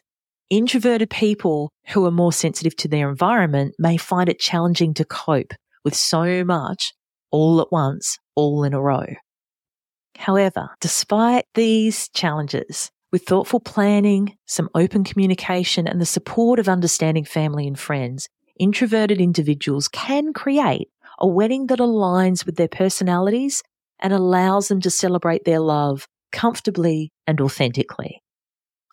Introverted 0.51 1.10
people 1.10 1.72
who 1.88 2.05
are 2.05 2.12
more 2.12 2.32
sensitive 2.32 2.75
to 2.75 2.88
their 2.88 3.10
environment 3.10 3.74
may 3.79 3.98
find 3.98 4.29
it 4.29 4.38
challenging 4.39 4.93
to 4.93 5.05
cope 5.05 5.53
with 5.84 5.96
so 5.96 6.46
much 6.46 6.93
all 7.32 7.60
at 7.62 7.72
once, 7.72 8.20
all 8.36 8.63
in 8.63 8.75
a 8.75 8.79
row. 8.79 9.08
However, 10.17 10.70
despite 10.79 11.46
these 11.53 12.10
challenges, 12.10 12.91
with 13.12 13.25
thoughtful 13.25 13.60
planning, 13.60 14.36
some 14.48 14.70
open 14.74 15.03
communication, 15.03 15.88
and 15.88 16.01
the 16.01 16.05
support 16.05 16.60
of 16.60 16.67
understanding 16.67 17.25
family 17.25 17.67
and 17.67 17.79
friends, 17.79 18.27
introverted 18.60 19.22
individuals 19.22 19.88
can 19.88 20.34
create 20.34 20.89
a 21.20 21.27
wedding 21.27 21.67
that 21.67 21.79
aligns 21.79 22.46
with 22.46 22.55
their 22.55 22.67
personalities 22.67 23.62
and 24.00 24.13
allows 24.13 24.67
them 24.67 24.82
to 24.82 24.89
celebrate 24.89 25.46
their 25.46 25.60
love 25.60 26.08
comfortably 26.32 27.12
and 27.27 27.39
authentically. 27.39 28.22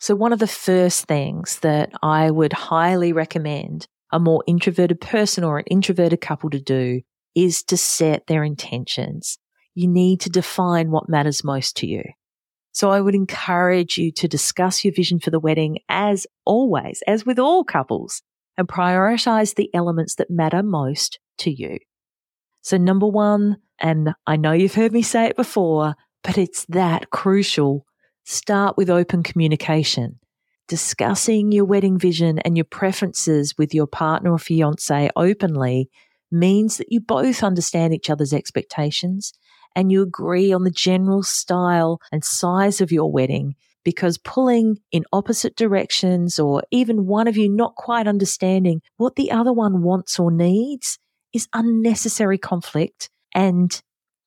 So, 0.00 0.14
one 0.14 0.32
of 0.32 0.38
the 0.38 0.46
first 0.46 1.06
things 1.06 1.58
that 1.60 1.90
I 2.02 2.30
would 2.30 2.52
highly 2.52 3.12
recommend 3.12 3.86
a 4.12 4.18
more 4.18 4.42
introverted 4.46 5.00
person 5.00 5.44
or 5.44 5.58
an 5.58 5.64
introverted 5.70 6.20
couple 6.20 6.50
to 6.50 6.60
do 6.60 7.00
is 7.34 7.62
to 7.64 7.76
set 7.76 8.26
their 8.26 8.42
intentions. 8.42 9.38
You 9.80 9.88
need 9.88 10.20
to 10.20 10.28
define 10.28 10.90
what 10.90 11.08
matters 11.08 11.42
most 11.42 11.74
to 11.78 11.86
you. 11.86 12.02
So 12.70 12.90
I 12.90 13.00
would 13.00 13.14
encourage 13.14 13.96
you 13.96 14.12
to 14.12 14.28
discuss 14.28 14.84
your 14.84 14.92
vision 14.92 15.18
for 15.20 15.30
the 15.30 15.40
wedding 15.40 15.78
as 15.88 16.26
always, 16.44 17.02
as 17.06 17.24
with 17.24 17.38
all 17.38 17.64
couples, 17.64 18.20
and 18.58 18.68
prioritize 18.68 19.54
the 19.54 19.70
elements 19.72 20.16
that 20.16 20.28
matter 20.30 20.62
most 20.62 21.18
to 21.38 21.50
you. 21.50 21.78
So 22.60 22.76
number 22.76 23.06
one, 23.06 23.56
and 23.78 24.12
I 24.26 24.36
know 24.36 24.52
you've 24.52 24.74
heard 24.74 24.92
me 24.92 25.00
say 25.00 25.24
it 25.24 25.36
before, 25.36 25.94
but 26.22 26.36
it's 26.36 26.66
that 26.66 27.08
crucial. 27.08 27.86
Start 28.26 28.76
with 28.76 28.90
open 28.90 29.22
communication. 29.22 30.18
Discussing 30.68 31.52
your 31.52 31.64
wedding 31.64 31.98
vision 31.98 32.38
and 32.40 32.54
your 32.54 32.66
preferences 32.66 33.56
with 33.56 33.72
your 33.72 33.86
partner 33.86 34.32
or 34.32 34.38
fiance 34.38 35.08
openly 35.16 35.88
means 36.30 36.76
that 36.76 36.92
you 36.92 37.00
both 37.00 37.42
understand 37.42 37.94
each 37.94 38.10
other's 38.10 38.34
expectations 38.34 39.32
and 39.74 39.90
you 39.90 40.02
agree 40.02 40.52
on 40.52 40.64
the 40.64 40.70
general 40.70 41.22
style 41.22 42.00
and 42.12 42.24
size 42.24 42.80
of 42.80 42.92
your 42.92 43.10
wedding 43.10 43.54
because 43.84 44.18
pulling 44.18 44.78
in 44.92 45.04
opposite 45.12 45.56
directions 45.56 46.38
or 46.38 46.62
even 46.70 47.06
one 47.06 47.26
of 47.26 47.36
you 47.36 47.48
not 47.48 47.74
quite 47.76 48.06
understanding 48.06 48.82
what 48.96 49.16
the 49.16 49.30
other 49.30 49.52
one 49.52 49.82
wants 49.82 50.18
or 50.18 50.30
needs 50.30 50.98
is 51.32 51.48
unnecessary 51.54 52.38
conflict. 52.38 53.08
And, 53.34 53.80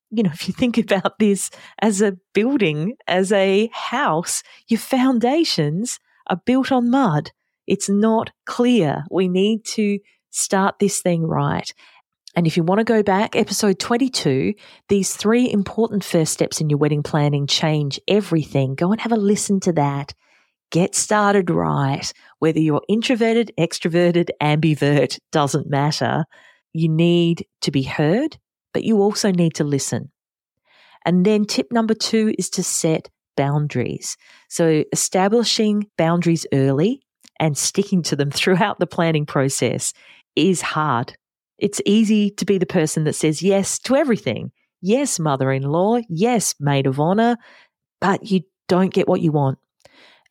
you 0.09 0.23
know, 0.23 0.31
if 0.33 0.47
you 0.47 0.53
think 0.53 0.77
about 0.77 1.19
this 1.19 1.49
as 1.79 2.01
a 2.01 2.17
building, 2.33 2.95
as 3.07 3.31
a 3.31 3.69
house, 3.73 4.43
your 4.67 4.79
foundations 4.79 5.99
are 6.27 6.41
built 6.45 6.71
on 6.71 6.89
mud. 6.89 7.31
It's 7.67 7.89
not 7.89 8.31
clear. 8.45 9.03
We 9.09 9.27
need 9.27 9.65
to 9.65 9.99
start 10.31 10.79
this 10.79 11.01
thing 11.01 11.23
right. 11.23 11.71
And 12.35 12.47
if 12.47 12.57
you 12.57 12.63
want 12.63 12.79
to 12.79 12.83
go 12.83 13.03
back, 13.03 13.35
episode 13.35 13.77
22, 13.79 14.55
these 14.89 15.15
three 15.15 15.51
important 15.51 16.03
first 16.03 16.33
steps 16.33 16.59
in 16.59 16.69
your 16.69 16.79
wedding 16.79 17.03
planning 17.03 17.45
change 17.45 17.99
everything. 18.07 18.73
Go 18.73 18.91
and 18.91 18.99
have 19.01 19.11
a 19.11 19.17
listen 19.17 19.59
to 19.61 19.73
that. 19.73 20.13
Get 20.71 20.95
started 20.95 21.51
right. 21.51 22.11
Whether 22.39 22.59
you're 22.59 22.81
introverted, 22.89 23.51
extroverted, 23.59 24.29
ambivert, 24.41 25.19
doesn't 25.31 25.69
matter. 25.69 26.25
You 26.73 26.89
need 26.89 27.45
to 27.61 27.69
be 27.69 27.83
heard, 27.83 28.37
but 28.73 28.83
you 28.83 28.99
also 28.99 29.31
need 29.31 29.53
to 29.55 29.63
listen. 29.63 30.11
And 31.05 31.23
then 31.23 31.45
tip 31.45 31.71
number 31.71 31.93
two 31.93 32.33
is 32.39 32.49
to 32.51 32.63
set 32.63 33.09
boundaries. 33.37 34.17
So 34.49 34.83
establishing 34.91 35.87
boundaries 35.97 36.47
early 36.51 37.01
and 37.39 37.55
sticking 37.55 38.01
to 38.03 38.15
them 38.15 38.31
throughout 38.31 38.79
the 38.79 38.87
planning 38.87 39.27
process 39.27 39.93
is 40.35 40.61
hard 40.61 41.15
it's 41.57 41.81
easy 41.85 42.31
to 42.31 42.45
be 42.45 42.57
the 42.57 42.65
person 42.65 43.03
that 43.05 43.13
says 43.13 43.41
yes 43.41 43.79
to 43.79 43.95
everything. 43.95 44.51
Yes, 44.81 45.19
mother 45.19 45.51
in 45.51 45.63
law. 45.63 45.99
Yes, 46.09 46.55
maid 46.59 46.87
of 46.87 46.99
honor. 46.99 47.37
But 48.01 48.29
you 48.29 48.41
don't 48.67 48.93
get 48.93 49.07
what 49.07 49.21
you 49.21 49.31
want. 49.31 49.59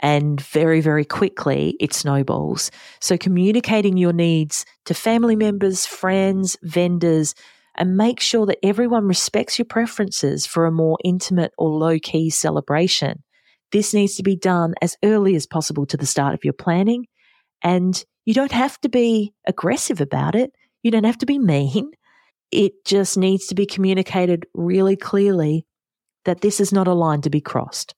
And 0.00 0.40
very, 0.40 0.80
very 0.80 1.04
quickly, 1.04 1.76
it 1.78 1.94
snowballs. 1.94 2.70
So, 3.00 3.16
communicating 3.16 3.96
your 3.96 4.12
needs 4.12 4.66
to 4.86 4.94
family 4.94 5.36
members, 5.36 5.86
friends, 5.86 6.56
vendors, 6.62 7.36
and 7.76 7.96
make 7.96 8.20
sure 8.20 8.44
that 8.46 8.58
everyone 8.64 9.06
respects 9.06 9.58
your 9.58 9.66
preferences 9.66 10.44
for 10.44 10.66
a 10.66 10.72
more 10.72 10.98
intimate 11.04 11.52
or 11.56 11.70
low 11.70 11.98
key 11.98 12.30
celebration. 12.30 13.22
This 13.70 13.94
needs 13.94 14.16
to 14.16 14.22
be 14.22 14.36
done 14.36 14.74
as 14.82 14.96
early 15.02 15.34
as 15.34 15.46
possible 15.46 15.86
to 15.86 15.96
the 15.96 16.04
start 16.04 16.34
of 16.34 16.44
your 16.44 16.52
planning. 16.52 17.06
And 17.62 18.04
you 18.26 18.34
don't 18.34 18.52
have 18.52 18.78
to 18.82 18.88
be 18.88 19.32
aggressive 19.46 20.00
about 20.00 20.34
it. 20.34 20.52
You 20.82 20.90
don't 20.90 21.04
have 21.04 21.18
to 21.18 21.26
be 21.26 21.38
mean. 21.38 21.92
It 22.50 22.84
just 22.84 23.16
needs 23.16 23.46
to 23.46 23.54
be 23.54 23.66
communicated 23.66 24.46
really 24.52 24.96
clearly 24.96 25.64
that 26.24 26.40
this 26.40 26.60
is 26.60 26.72
not 26.72 26.88
a 26.88 26.92
line 26.92 27.20
to 27.22 27.30
be 27.30 27.40
crossed. 27.40 27.94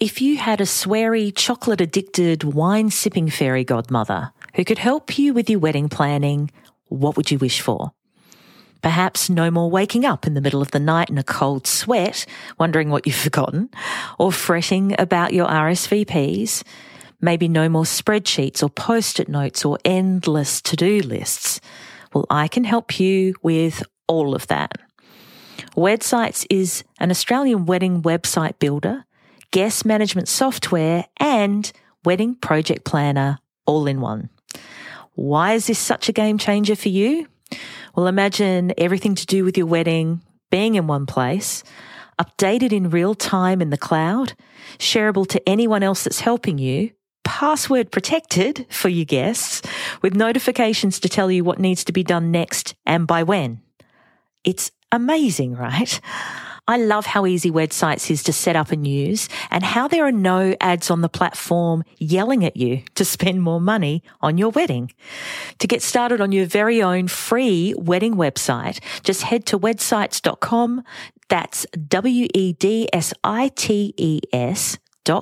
If 0.00 0.20
you 0.20 0.36
had 0.36 0.60
a 0.60 0.64
sweary, 0.64 1.34
chocolate 1.34 1.80
addicted, 1.80 2.44
wine 2.44 2.90
sipping 2.90 3.28
fairy 3.28 3.64
godmother 3.64 4.32
who 4.54 4.64
could 4.64 4.78
help 4.78 5.18
you 5.18 5.32
with 5.32 5.48
your 5.50 5.60
wedding 5.60 5.88
planning, 5.88 6.50
what 6.88 7.16
would 7.16 7.30
you 7.30 7.38
wish 7.38 7.60
for? 7.60 7.92
Perhaps 8.82 9.30
no 9.30 9.50
more 9.50 9.70
waking 9.70 10.04
up 10.04 10.26
in 10.26 10.34
the 10.34 10.40
middle 10.40 10.60
of 10.60 10.72
the 10.72 10.80
night 10.80 11.08
in 11.08 11.16
a 11.16 11.24
cold 11.24 11.66
sweat, 11.66 12.26
wondering 12.58 12.90
what 12.90 13.06
you've 13.06 13.16
forgotten, 13.16 13.70
or 14.18 14.30
fretting 14.30 14.94
about 14.98 15.32
your 15.32 15.46
RSVPs 15.46 16.62
maybe 17.20 17.48
no 17.48 17.68
more 17.68 17.84
spreadsheets 17.84 18.62
or 18.62 18.68
post 18.68 19.20
it 19.20 19.28
notes 19.28 19.64
or 19.64 19.78
endless 19.84 20.60
to 20.62 20.76
do 20.76 21.00
lists. 21.00 21.60
Well, 22.12 22.26
I 22.30 22.48
can 22.48 22.64
help 22.64 23.00
you 23.00 23.34
with 23.42 23.82
all 24.06 24.34
of 24.34 24.46
that. 24.48 24.72
Wedsites 25.76 26.46
is 26.50 26.84
an 26.98 27.10
Australian 27.10 27.66
wedding 27.66 28.02
website 28.02 28.58
builder, 28.58 29.04
guest 29.50 29.84
management 29.84 30.28
software, 30.28 31.06
and 31.18 31.70
wedding 32.04 32.34
project 32.36 32.84
planner 32.84 33.38
all 33.66 33.86
in 33.86 34.00
one. 34.00 34.28
Why 35.14 35.54
is 35.54 35.66
this 35.66 35.78
such 35.78 36.08
a 36.08 36.12
game 36.12 36.38
changer 36.38 36.76
for 36.76 36.88
you? 36.88 37.26
Well, 37.94 38.06
imagine 38.06 38.72
everything 38.76 39.14
to 39.14 39.26
do 39.26 39.44
with 39.44 39.56
your 39.56 39.66
wedding 39.66 40.22
being 40.50 40.74
in 40.74 40.86
one 40.86 41.06
place, 41.06 41.64
updated 42.18 42.72
in 42.72 42.90
real 42.90 43.14
time 43.14 43.60
in 43.60 43.70
the 43.70 43.78
cloud, 43.78 44.34
shareable 44.78 45.26
to 45.28 45.48
anyone 45.48 45.82
else 45.82 46.04
that's 46.04 46.20
helping 46.20 46.58
you, 46.58 46.90
password 47.24 47.90
protected 47.90 48.66
for 48.70 48.88
your 48.88 49.04
guests 49.04 49.62
with 50.02 50.14
notifications 50.14 51.00
to 51.00 51.08
tell 51.08 51.30
you 51.30 51.42
what 51.42 51.58
needs 51.58 51.84
to 51.84 51.92
be 51.92 52.02
done 52.04 52.30
next 52.30 52.74
and 52.86 53.06
by 53.06 53.22
when. 53.22 53.60
It's 54.44 54.70
amazing, 54.92 55.54
right? 55.56 56.00
I 56.66 56.78
love 56.78 57.04
how 57.04 57.26
easy 57.26 57.50
Wedsites 57.50 58.10
is 58.10 58.22
to 58.22 58.32
set 58.32 58.56
up 58.56 58.72
and 58.72 58.86
use 58.86 59.28
and 59.50 59.62
how 59.62 59.86
there 59.86 60.06
are 60.06 60.12
no 60.12 60.56
ads 60.62 60.90
on 60.90 61.02
the 61.02 61.10
platform 61.10 61.84
yelling 61.98 62.42
at 62.42 62.56
you 62.56 62.82
to 62.94 63.04
spend 63.04 63.42
more 63.42 63.60
money 63.60 64.02
on 64.22 64.38
your 64.38 64.48
wedding. 64.48 64.90
To 65.58 65.66
get 65.66 65.82
started 65.82 66.22
on 66.22 66.32
your 66.32 66.46
very 66.46 66.82
own 66.82 67.08
free 67.08 67.74
wedding 67.76 68.14
website, 68.14 68.80
just 69.02 69.24
head 69.24 69.44
to 69.46 69.58
wedsites.com. 69.58 70.84
That's 71.28 71.66
W-E-D-S-I-T-E-S 71.88 72.88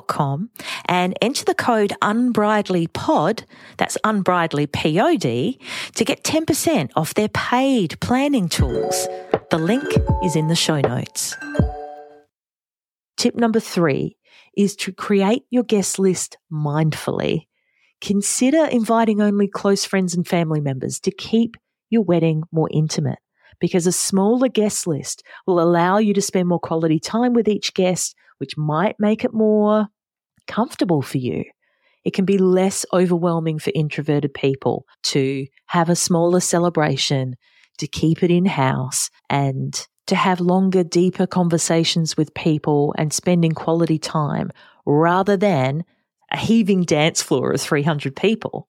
com 0.06 0.50
and 0.86 1.16
enter 1.20 1.44
the 1.44 1.54
code 1.54 1.92
unbridelypod, 2.02 3.44
that's 3.76 3.98
unbridelypod, 4.04 5.58
to 5.94 6.04
get 6.04 6.24
10% 6.24 6.90
off 6.96 7.14
their 7.14 7.28
paid 7.28 7.98
planning 8.00 8.48
tools. 8.48 9.08
The 9.50 9.58
link 9.58 9.84
is 10.24 10.36
in 10.36 10.48
the 10.48 10.56
show 10.56 10.80
notes. 10.80 11.36
Tip 13.16 13.34
number 13.34 13.60
three 13.60 14.16
is 14.56 14.76
to 14.76 14.92
create 14.92 15.44
your 15.50 15.62
guest 15.62 15.98
list 15.98 16.38
mindfully. 16.52 17.46
Consider 18.00 18.64
inviting 18.64 19.20
only 19.20 19.46
close 19.46 19.84
friends 19.84 20.14
and 20.14 20.26
family 20.26 20.60
members 20.60 20.98
to 21.00 21.10
keep 21.10 21.56
your 21.88 22.02
wedding 22.02 22.42
more 22.50 22.68
intimate 22.72 23.18
because 23.60 23.86
a 23.86 23.92
smaller 23.92 24.48
guest 24.48 24.86
list 24.86 25.22
will 25.46 25.60
allow 25.60 25.98
you 25.98 26.12
to 26.14 26.20
spend 26.20 26.48
more 26.48 26.58
quality 26.58 26.98
time 26.98 27.32
with 27.32 27.48
each 27.48 27.74
guest 27.74 28.16
which 28.42 28.56
might 28.56 28.96
make 28.98 29.22
it 29.22 29.32
more 29.32 29.86
comfortable 30.48 31.00
for 31.00 31.18
you. 31.18 31.44
It 32.04 32.12
can 32.12 32.24
be 32.24 32.38
less 32.38 32.84
overwhelming 32.92 33.60
for 33.60 33.70
introverted 33.72 34.34
people 34.34 34.84
to 35.04 35.46
have 35.66 35.88
a 35.88 35.94
smaller 35.94 36.40
celebration, 36.40 37.36
to 37.78 37.86
keep 37.86 38.24
it 38.24 38.32
in 38.32 38.46
house, 38.46 39.10
and 39.30 39.86
to 40.08 40.16
have 40.16 40.40
longer, 40.40 40.82
deeper 40.82 41.24
conversations 41.24 42.16
with 42.16 42.34
people 42.34 42.92
and 42.98 43.12
spending 43.12 43.52
quality 43.52 43.96
time 43.96 44.50
rather 44.84 45.36
than 45.36 45.84
a 46.32 46.36
heaving 46.36 46.82
dance 46.82 47.22
floor 47.22 47.52
of 47.52 47.60
300 47.60 48.16
people. 48.16 48.66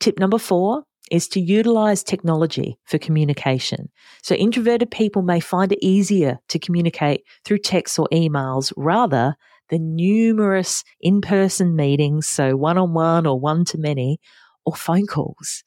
Tip 0.00 0.18
number 0.18 0.38
four 0.38 0.82
is 1.10 1.28
to 1.28 1.40
utilize 1.40 2.02
technology 2.02 2.78
for 2.84 2.98
communication. 2.98 3.90
So 4.22 4.34
introverted 4.34 4.90
people 4.90 5.22
may 5.22 5.40
find 5.40 5.72
it 5.72 5.84
easier 5.84 6.38
to 6.48 6.58
communicate 6.58 7.22
through 7.44 7.58
texts 7.58 7.98
or 7.98 8.08
emails 8.12 8.72
rather 8.76 9.34
than 9.70 9.94
numerous 9.94 10.84
in-person 11.00 11.76
meetings, 11.76 12.26
so 12.26 12.56
one-on-one 12.56 13.26
or 13.26 13.38
one-to-many, 13.38 14.18
or 14.66 14.74
phone 14.74 15.06
calls. 15.06 15.64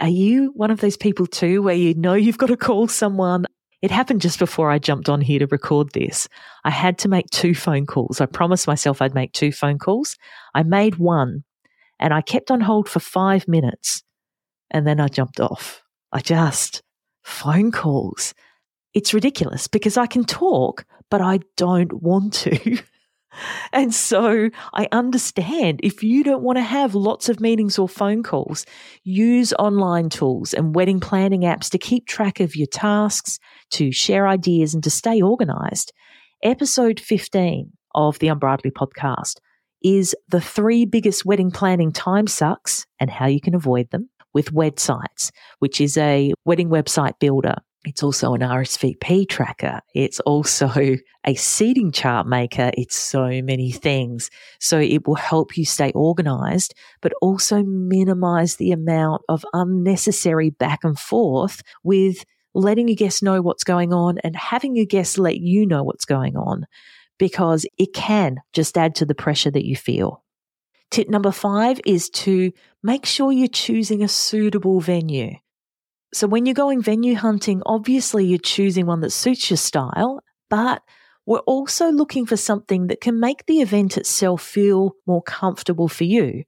Are 0.00 0.08
you 0.08 0.52
one 0.54 0.70
of 0.70 0.80
those 0.80 0.96
people 0.96 1.26
too 1.26 1.62
where 1.62 1.74
you 1.74 1.94
know 1.94 2.14
you've 2.14 2.38
got 2.38 2.46
to 2.46 2.56
call 2.56 2.88
someone? 2.88 3.46
It 3.82 3.90
happened 3.90 4.22
just 4.22 4.38
before 4.38 4.70
I 4.70 4.78
jumped 4.78 5.08
on 5.08 5.20
here 5.20 5.38
to 5.38 5.46
record 5.46 5.92
this. 5.92 6.28
I 6.64 6.70
had 6.70 6.98
to 6.98 7.08
make 7.08 7.26
two 7.30 7.54
phone 7.54 7.86
calls. 7.86 8.20
I 8.20 8.26
promised 8.26 8.66
myself 8.66 9.00
I'd 9.00 9.14
make 9.14 9.32
two 9.32 9.52
phone 9.52 9.78
calls. 9.78 10.16
I 10.54 10.62
made 10.62 10.96
one 10.96 11.44
and 11.98 12.12
I 12.12 12.20
kept 12.20 12.50
on 12.50 12.60
hold 12.60 12.88
for 12.88 13.00
five 13.00 13.46
minutes 13.46 14.02
and 14.70 14.86
then 14.86 15.00
I 15.00 15.08
jumped 15.08 15.40
off. 15.40 15.82
I 16.12 16.20
just, 16.20 16.82
phone 17.22 17.70
calls. 17.70 18.34
It's 18.94 19.14
ridiculous 19.14 19.68
because 19.68 19.96
I 19.96 20.06
can 20.06 20.24
talk, 20.24 20.84
but 21.10 21.20
I 21.20 21.40
don't 21.56 21.92
want 21.92 22.34
to. 22.34 22.78
And 23.72 23.94
so 23.94 24.48
I 24.72 24.88
understand 24.92 25.80
if 25.82 26.02
you 26.02 26.24
don't 26.24 26.42
want 26.42 26.56
to 26.56 26.62
have 26.62 26.94
lots 26.94 27.28
of 27.28 27.40
meetings 27.40 27.78
or 27.78 27.88
phone 27.88 28.22
calls, 28.22 28.64
use 29.04 29.52
online 29.58 30.08
tools 30.08 30.54
and 30.54 30.74
wedding 30.74 31.00
planning 31.00 31.42
apps 31.42 31.68
to 31.70 31.78
keep 31.78 32.06
track 32.06 32.40
of 32.40 32.56
your 32.56 32.66
tasks, 32.66 33.38
to 33.72 33.92
share 33.92 34.26
ideas, 34.26 34.74
and 34.74 34.82
to 34.84 34.90
stay 34.90 35.20
organized. 35.20 35.92
Episode 36.42 37.00
15 37.00 37.72
of 37.94 38.18
the 38.18 38.28
Unbridely 38.28 38.70
podcast 38.70 39.36
is 39.82 40.14
the 40.28 40.40
three 40.40 40.84
biggest 40.84 41.24
wedding 41.24 41.50
planning 41.50 41.92
time 41.92 42.26
sucks 42.26 42.86
and 42.98 43.10
how 43.10 43.26
you 43.26 43.40
can 43.40 43.54
avoid 43.54 43.90
them 43.90 44.08
with 44.36 44.52
WedSites, 44.52 45.30
which 45.60 45.80
is 45.80 45.96
a 45.96 46.34
wedding 46.44 46.68
website 46.68 47.18
builder. 47.18 47.54
It's 47.86 48.02
also 48.02 48.34
an 48.34 48.42
RSVP 48.42 49.30
tracker. 49.30 49.80
It's 49.94 50.20
also 50.20 50.68
a 51.26 51.34
seating 51.36 51.90
chart 51.90 52.26
maker. 52.26 52.70
It's 52.74 52.96
so 52.96 53.40
many 53.40 53.72
things. 53.72 54.28
So 54.60 54.78
it 54.78 55.06
will 55.08 55.14
help 55.14 55.56
you 55.56 55.64
stay 55.64 55.90
organized, 55.92 56.74
but 57.00 57.14
also 57.22 57.62
minimize 57.62 58.56
the 58.56 58.72
amount 58.72 59.22
of 59.30 59.42
unnecessary 59.54 60.50
back 60.50 60.80
and 60.82 60.98
forth 60.98 61.62
with 61.82 62.22
letting 62.52 62.88
your 62.88 62.96
guests 62.96 63.22
know 63.22 63.40
what's 63.40 63.64
going 63.64 63.94
on 63.94 64.18
and 64.18 64.36
having 64.36 64.76
your 64.76 64.84
guests 64.84 65.16
let 65.16 65.38
you 65.38 65.66
know 65.66 65.82
what's 65.82 66.04
going 66.04 66.36
on 66.36 66.66
because 67.18 67.64
it 67.78 67.94
can 67.94 68.36
just 68.52 68.76
add 68.76 68.96
to 68.96 69.06
the 69.06 69.14
pressure 69.14 69.50
that 69.50 69.64
you 69.64 69.76
feel. 69.76 70.22
Tip 70.90 71.08
number 71.08 71.32
five 71.32 71.80
is 71.84 72.08
to 72.10 72.52
make 72.82 73.06
sure 73.06 73.32
you're 73.32 73.48
choosing 73.48 74.02
a 74.02 74.08
suitable 74.08 74.80
venue. 74.80 75.34
So 76.14 76.26
when 76.26 76.46
you're 76.46 76.54
going 76.54 76.82
venue 76.82 77.16
hunting, 77.16 77.62
obviously 77.66 78.24
you're 78.24 78.38
choosing 78.38 78.86
one 78.86 79.00
that 79.00 79.10
suits 79.10 79.50
your 79.50 79.56
style, 79.56 80.20
but 80.48 80.82
we're 81.26 81.40
also 81.40 81.90
looking 81.90 82.24
for 82.24 82.36
something 82.36 82.86
that 82.86 83.00
can 83.00 83.18
make 83.18 83.44
the 83.46 83.60
event 83.60 83.96
itself 83.96 84.40
feel 84.40 84.92
more 85.06 85.22
comfortable 85.22 85.88
for 85.88 86.04
you. 86.04 86.44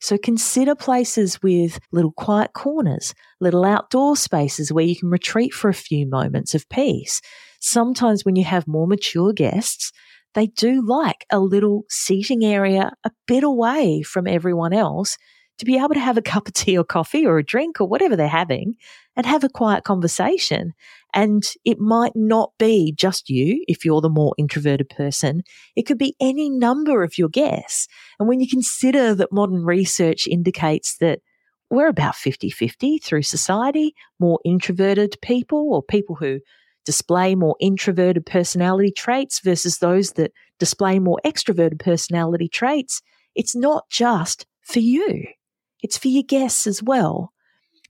So 0.00 0.18
consider 0.18 0.74
places 0.74 1.40
with 1.42 1.78
little 1.92 2.10
quiet 2.10 2.54
corners, 2.54 3.14
little 3.40 3.64
outdoor 3.64 4.16
spaces 4.16 4.72
where 4.72 4.84
you 4.84 4.96
can 4.96 5.10
retreat 5.10 5.52
for 5.52 5.68
a 5.68 5.74
few 5.74 6.08
moments 6.08 6.54
of 6.56 6.68
peace. 6.68 7.20
Sometimes 7.60 8.24
when 8.24 8.34
you 8.34 8.42
have 8.42 8.66
more 8.66 8.88
mature 8.88 9.32
guests, 9.32 9.92
they 10.34 10.46
do 10.46 10.82
like 10.86 11.26
a 11.30 11.40
little 11.40 11.84
seating 11.88 12.44
area 12.44 12.92
a 13.04 13.10
bit 13.26 13.44
away 13.44 14.02
from 14.02 14.26
everyone 14.26 14.72
else 14.72 15.18
to 15.58 15.64
be 15.64 15.76
able 15.76 15.94
to 15.94 16.00
have 16.00 16.16
a 16.16 16.22
cup 16.32 16.48
of 16.48 16.54
tea 16.54 16.76
or 16.76 16.84
coffee 16.84 17.26
or 17.26 17.38
a 17.38 17.44
drink 17.44 17.80
or 17.80 17.88
whatever 17.88 18.16
they're 18.16 18.28
having 18.28 18.74
and 19.16 19.26
have 19.26 19.44
a 19.44 19.48
quiet 19.48 19.84
conversation. 19.84 20.72
And 21.14 21.42
it 21.64 21.78
might 21.78 22.12
not 22.14 22.52
be 22.58 22.92
just 22.96 23.28
you 23.28 23.62
if 23.68 23.84
you're 23.84 24.00
the 24.00 24.08
more 24.08 24.34
introverted 24.38 24.88
person. 24.88 25.42
It 25.76 25.82
could 25.82 25.98
be 25.98 26.16
any 26.20 26.48
number 26.48 27.02
of 27.02 27.18
your 27.18 27.28
guests. 27.28 27.86
And 28.18 28.28
when 28.28 28.40
you 28.40 28.48
consider 28.48 29.14
that 29.14 29.32
modern 29.32 29.64
research 29.64 30.26
indicates 30.26 30.96
that 30.98 31.20
we're 31.70 31.88
about 31.88 32.16
50 32.16 32.50
50 32.50 32.98
through 32.98 33.22
society, 33.22 33.94
more 34.18 34.40
introverted 34.44 35.16
people 35.22 35.70
or 35.72 35.82
people 35.82 36.16
who 36.16 36.40
display 36.84 37.34
more 37.34 37.56
introverted 37.60 38.26
personality 38.26 38.90
traits 38.90 39.40
versus 39.40 39.78
those 39.78 40.12
that 40.12 40.32
display 40.58 40.98
more 40.98 41.20
extroverted 41.24 41.78
personality 41.78 42.48
traits, 42.48 43.00
it's 43.34 43.54
not 43.54 43.88
just 43.88 44.46
for 44.62 44.80
you. 44.80 45.26
It's 45.82 45.98
for 45.98 46.08
your 46.08 46.22
guests 46.22 46.66
as 46.66 46.82
well. 46.82 47.32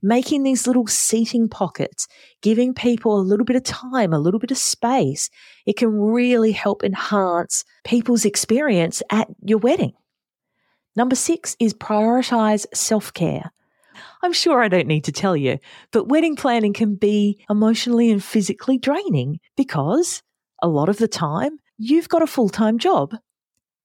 Making 0.01 0.43
these 0.43 0.67
little 0.67 0.87
seating 0.87 1.47
pockets, 1.47 2.07
giving 2.41 2.73
people 2.73 3.17
a 3.17 3.21
little 3.23 3.45
bit 3.45 3.55
of 3.55 3.63
time, 3.63 4.11
a 4.11 4.19
little 4.19 4.39
bit 4.39 4.51
of 4.51 4.57
space, 4.57 5.29
it 5.65 5.77
can 5.77 5.93
really 5.93 6.51
help 6.51 6.83
enhance 6.83 7.63
people's 7.85 8.25
experience 8.25 9.01
at 9.09 9.27
your 9.41 9.59
wedding. 9.59 9.93
Number 10.95 11.15
six 11.15 11.55
is 11.59 11.73
prioritize 11.73 12.65
self 12.73 13.13
care. 13.13 13.53
I'm 14.21 14.33
sure 14.33 14.61
I 14.61 14.67
don't 14.67 14.87
need 14.87 15.03
to 15.05 15.11
tell 15.11 15.35
you, 15.35 15.59
but 15.91 16.07
wedding 16.07 16.35
planning 16.35 16.73
can 16.73 16.95
be 16.95 17.43
emotionally 17.49 18.11
and 18.11 18.23
physically 18.23 18.77
draining 18.77 19.39
because 19.55 20.21
a 20.61 20.67
lot 20.67 20.89
of 20.89 20.97
the 20.97 21.07
time 21.07 21.57
you've 21.77 22.09
got 22.09 22.21
a 22.21 22.27
full 22.27 22.49
time 22.49 22.79
job 22.79 23.15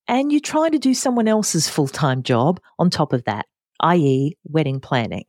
and 0.07 0.31
you're 0.31 0.41
trying 0.41 0.71
to 0.71 0.79
do 0.79 0.93
someone 0.93 1.27
else's 1.27 1.69
full 1.69 1.87
time 1.87 2.23
job 2.23 2.59
on 2.77 2.89
top 2.89 3.13
of 3.13 3.23
that 3.25 3.45
i.e., 3.79 4.37
wedding 4.43 4.79
planning. 4.79 5.25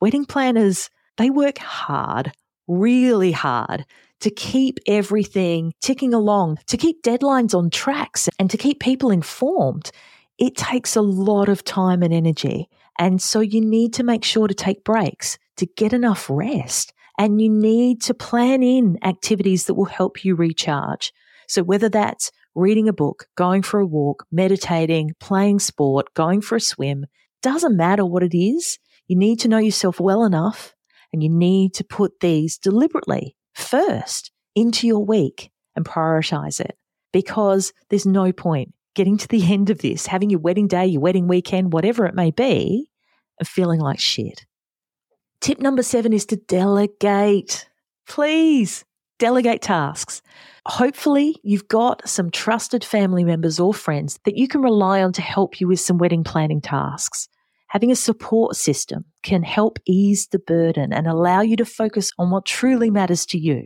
Wedding 0.00 0.24
planners, 0.24 0.90
they 1.16 1.30
work 1.30 1.58
hard, 1.58 2.32
really 2.68 3.32
hard 3.32 3.84
to 4.20 4.30
keep 4.30 4.78
everything 4.86 5.72
ticking 5.80 6.12
along, 6.12 6.58
to 6.66 6.76
keep 6.76 7.02
deadlines 7.02 7.56
on 7.56 7.70
tracks, 7.70 8.28
and 8.38 8.50
to 8.50 8.58
keep 8.58 8.80
people 8.80 9.10
informed. 9.10 9.90
It 10.38 10.56
takes 10.56 10.96
a 10.96 11.02
lot 11.02 11.48
of 11.48 11.64
time 11.64 12.02
and 12.02 12.12
energy. 12.12 12.68
And 13.00 13.20
so 13.20 13.40
you 13.40 13.62
need 13.62 13.94
to 13.94 14.04
make 14.04 14.24
sure 14.24 14.46
to 14.46 14.52
take 14.52 14.84
breaks, 14.84 15.38
to 15.56 15.64
get 15.64 15.94
enough 15.94 16.28
rest, 16.28 16.92
and 17.18 17.40
you 17.40 17.48
need 17.48 18.02
to 18.02 18.12
plan 18.12 18.62
in 18.62 18.98
activities 19.02 19.64
that 19.64 19.74
will 19.74 19.86
help 19.86 20.22
you 20.22 20.34
recharge. 20.36 21.10
So 21.48 21.62
whether 21.62 21.88
that's 21.88 22.30
reading 22.54 22.88
a 22.88 22.92
book, 22.92 23.26
going 23.38 23.62
for 23.62 23.80
a 23.80 23.86
walk, 23.86 24.26
meditating, 24.30 25.12
playing 25.18 25.60
sport, 25.60 26.12
going 26.12 26.42
for 26.42 26.56
a 26.56 26.60
swim, 26.60 27.06
doesn't 27.42 27.74
matter 27.74 28.04
what 28.04 28.22
it 28.22 28.36
is. 28.36 28.78
You 29.06 29.16
need 29.16 29.40
to 29.40 29.48
know 29.48 29.56
yourself 29.56 29.98
well 29.98 30.24
enough 30.24 30.74
and 31.10 31.22
you 31.22 31.30
need 31.30 31.72
to 31.74 31.84
put 31.84 32.20
these 32.20 32.58
deliberately 32.58 33.34
first 33.54 34.30
into 34.54 34.86
your 34.86 35.04
week 35.06 35.50
and 35.74 35.86
prioritize 35.86 36.60
it 36.60 36.76
because 37.14 37.72
there's 37.88 38.04
no 38.04 38.30
point 38.30 38.74
getting 39.00 39.16
to 39.16 39.28
the 39.28 39.42
end 39.52 39.70
of 39.70 39.78
this, 39.78 40.06
having 40.06 40.28
your 40.28 40.40
wedding 40.40 40.68
day, 40.68 40.84
your 40.84 41.00
wedding 41.00 41.26
weekend, 41.26 41.72
whatever 41.72 42.04
it 42.04 42.14
may 42.14 42.30
be, 42.30 42.90
and 43.38 43.48
feeling 43.48 43.80
like 43.80 43.98
shit. 43.98 44.44
Tip 45.40 45.58
number 45.58 45.82
seven 45.82 46.12
is 46.12 46.26
to 46.26 46.36
delegate. 46.36 47.66
Please 48.06 48.84
delegate 49.18 49.62
tasks. 49.62 50.20
Hopefully, 50.66 51.36
you've 51.42 51.66
got 51.68 52.06
some 52.06 52.30
trusted 52.30 52.84
family 52.84 53.24
members 53.24 53.58
or 53.58 53.72
friends 53.72 54.20
that 54.26 54.36
you 54.36 54.46
can 54.46 54.60
rely 54.60 55.02
on 55.02 55.14
to 55.14 55.22
help 55.22 55.60
you 55.60 55.66
with 55.66 55.80
some 55.80 55.96
wedding 55.96 56.22
planning 56.22 56.60
tasks. 56.60 57.26
Having 57.68 57.92
a 57.92 57.96
support 57.96 58.54
system 58.54 59.06
can 59.22 59.42
help 59.42 59.78
ease 59.86 60.26
the 60.26 60.40
burden 60.40 60.92
and 60.92 61.06
allow 61.06 61.40
you 61.40 61.56
to 61.56 61.64
focus 61.64 62.12
on 62.18 62.30
what 62.30 62.44
truly 62.44 62.90
matters 62.90 63.24
to 63.26 63.38
you. 63.38 63.64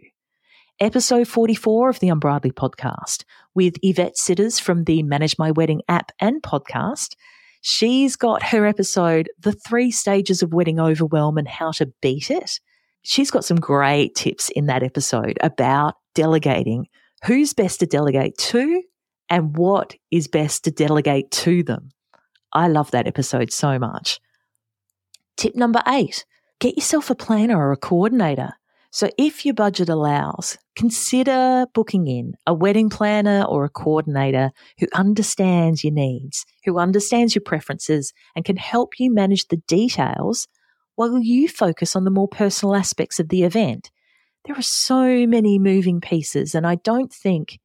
Episode 0.81 1.29
44 1.29 1.91
of 1.91 2.01
the 2.01 2.09
Unbridely 2.09 2.51
podcast 2.51 3.23
with 3.55 3.77
Yvette 3.81 4.17
Sitters 4.19 4.59
from 4.59 4.83
the 4.83 5.05
Manage 5.05 5.39
My 5.39 5.53
Wedding 5.53 5.83
app 5.89 6.11
and 6.19 6.43
podcast. 6.43 7.15
She's 7.61 8.17
got 8.17 8.43
her 8.43 8.67
episode, 8.67 9.31
The 9.39 9.53
Three 9.53 9.93
Stages 9.93 10.43
of 10.43 10.53
Wedding 10.53 10.81
Overwhelm 10.81 11.39
and 11.39 11.47
How 11.47 11.71
to 11.73 11.93
Beat 12.03 12.29
It. 12.29 12.59
She's 13.03 13.31
got 13.31 13.45
some 13.45 13.61
great 13.61 14.17
tips 14.17 14.49
in 14.49 14.67
that 14.67 14.83
episode 14.83 15.39
about 15.43 15.95
delegating, 16.13 16.89
who's 17.25 17.53
best 17.53 17.79
to 17.79 17.87
delegate 17.87 18.37
to, 18.39 18.83
and 19.31 19.57
what 19.57 19.95
is 20.11 20.27
best 20.27 20.65
to 20.65 20.73
delegate 20.73 21.31
to 21.31 21.63
them. 21.63 21.91
I 22.53 22.67
love 22.67 22.91
that 22.91 23.07
episode 23.07 23.53
so 23.53 23.79
much. 23.79 24.19
Tip 25.37 25.55
number 25.55 25.83
eight 25.87 26.25
get 26.59 26.75
yourself 26.75 27.11
a 27.11 27.15
planner 27.15 27.57
or 27.57 27.71
a 27.71 27.77
coordinator. 27.77 28.55
So, 28.95 29.11
if 29.19 29.45
your 29.45 29.55
budget 29.55 29.89
allows, 29.89 30.57
consider 30.77 31.67
booking 31.75 32.07
in 32.07 32.35
a 32.47 32.55
wedding 32.55 32.91
planner 32.91 33.43
or 33.43 33.65
a 33.65 33.69
coordinator 33.69 34.53
who 34.79 34.87
understands 34.95 35.83
your 35.83 35.93
needs, 35.93 36.47
who 36.65 36.79
understands 36.79 37.35
your 37.35 37.43
preferences, 37.43 38.13
and 38.37 38.45
can 38.45 38.57
help 38.57 39.01
you 39.01 39.13
manage 39.13 39.49
the 39.49 39.57
details 39.67 40.47
while 40.95 41.19
you 41.19 41.49
focus 41.49 41.97
on 41.97 42.05
the 42.05 42.11
more 42.13 42.29
personal 42.29 42.77
aspects 42.77 43.19
of 43.19 43.31
the 43.31 43.43
event. 43.43 43.91
There 44.45 44.57
are 44.57 44.63
so 44.63 45.27
many 45.27 45.59
moving 45.59 46.01
pieces, 46.01 46.55
and 46.55 46.65
I 46.65 46.77
don't 46.77 47.13
think 47.13 47.59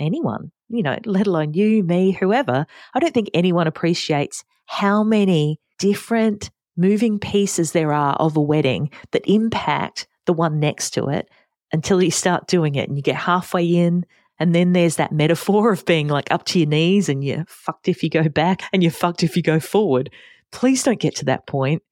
anyone, 0.00 0.52
you 0.70 0.82
know, 0.82 0.96
let 1.04 1.26
alone 1.26 1.52
you, 1.52 1.82
me, 1.82 2.12
whoever, 2.12 2.64
I 2.94 2.98
don't 2.98 3.12
think 3.12 3.28
anyone 3.34 3.66
appreciates 3.66 4.42
how 4.64 5.04
many 5.04 5.60
different 5.78 6.50
moving 6.78 7.18
pieces 7.18 7.72
there 7.72 7.92
are 7.92 8.14
of 8.14 8.38
a 8.38 8.40
wedding 8.40 8.88
that 9.10 9.28
impact 9.28 10.06
the 10.26 10.32
one 10.32 10.60
next 10.60 10.90
to 10.90 11.08
it 11.08 11.28
until 11.72 12.02
you 12.02 12.10
start 12.10 12.46
doing 12.46 12.74
it 12.74 12.88
and 12.88 12.96
you 12.96 13.02
get 13.02 13.16
halfway 13.16 13.66
in. 13.66 14.04
And 14.38 14.54
then 14.54 14.72
there's 14.72 14.96
that 14.96 15.12
metaphor 15.12 15.72
of 15.72 15.84
being 15.84 16.08
like 16.08 16.30
up 16.30 16.44
to 16.46 16.58
your 16.58 16.68
knees 16.68 17.08
and 17.08 17.22
you're 17.24 17.44
fucked 17.46 17.88
if 17.88 18.02
you 18.02 18.10
go 18.10 18.28
back 18.28 18.62
and 18.72 18.82
you're 18.82 18.92
fucked 18.92 19.22
if 19.22 19.36
you 19.36 19.42
go 19.42 19.60
forward. 19.60 20.10
Please 20.50 20.82
don't 20.82 21.00
get 21.00 21.16
to 21.16 21.24
that 21.26 21.46
point. 21.46 21.82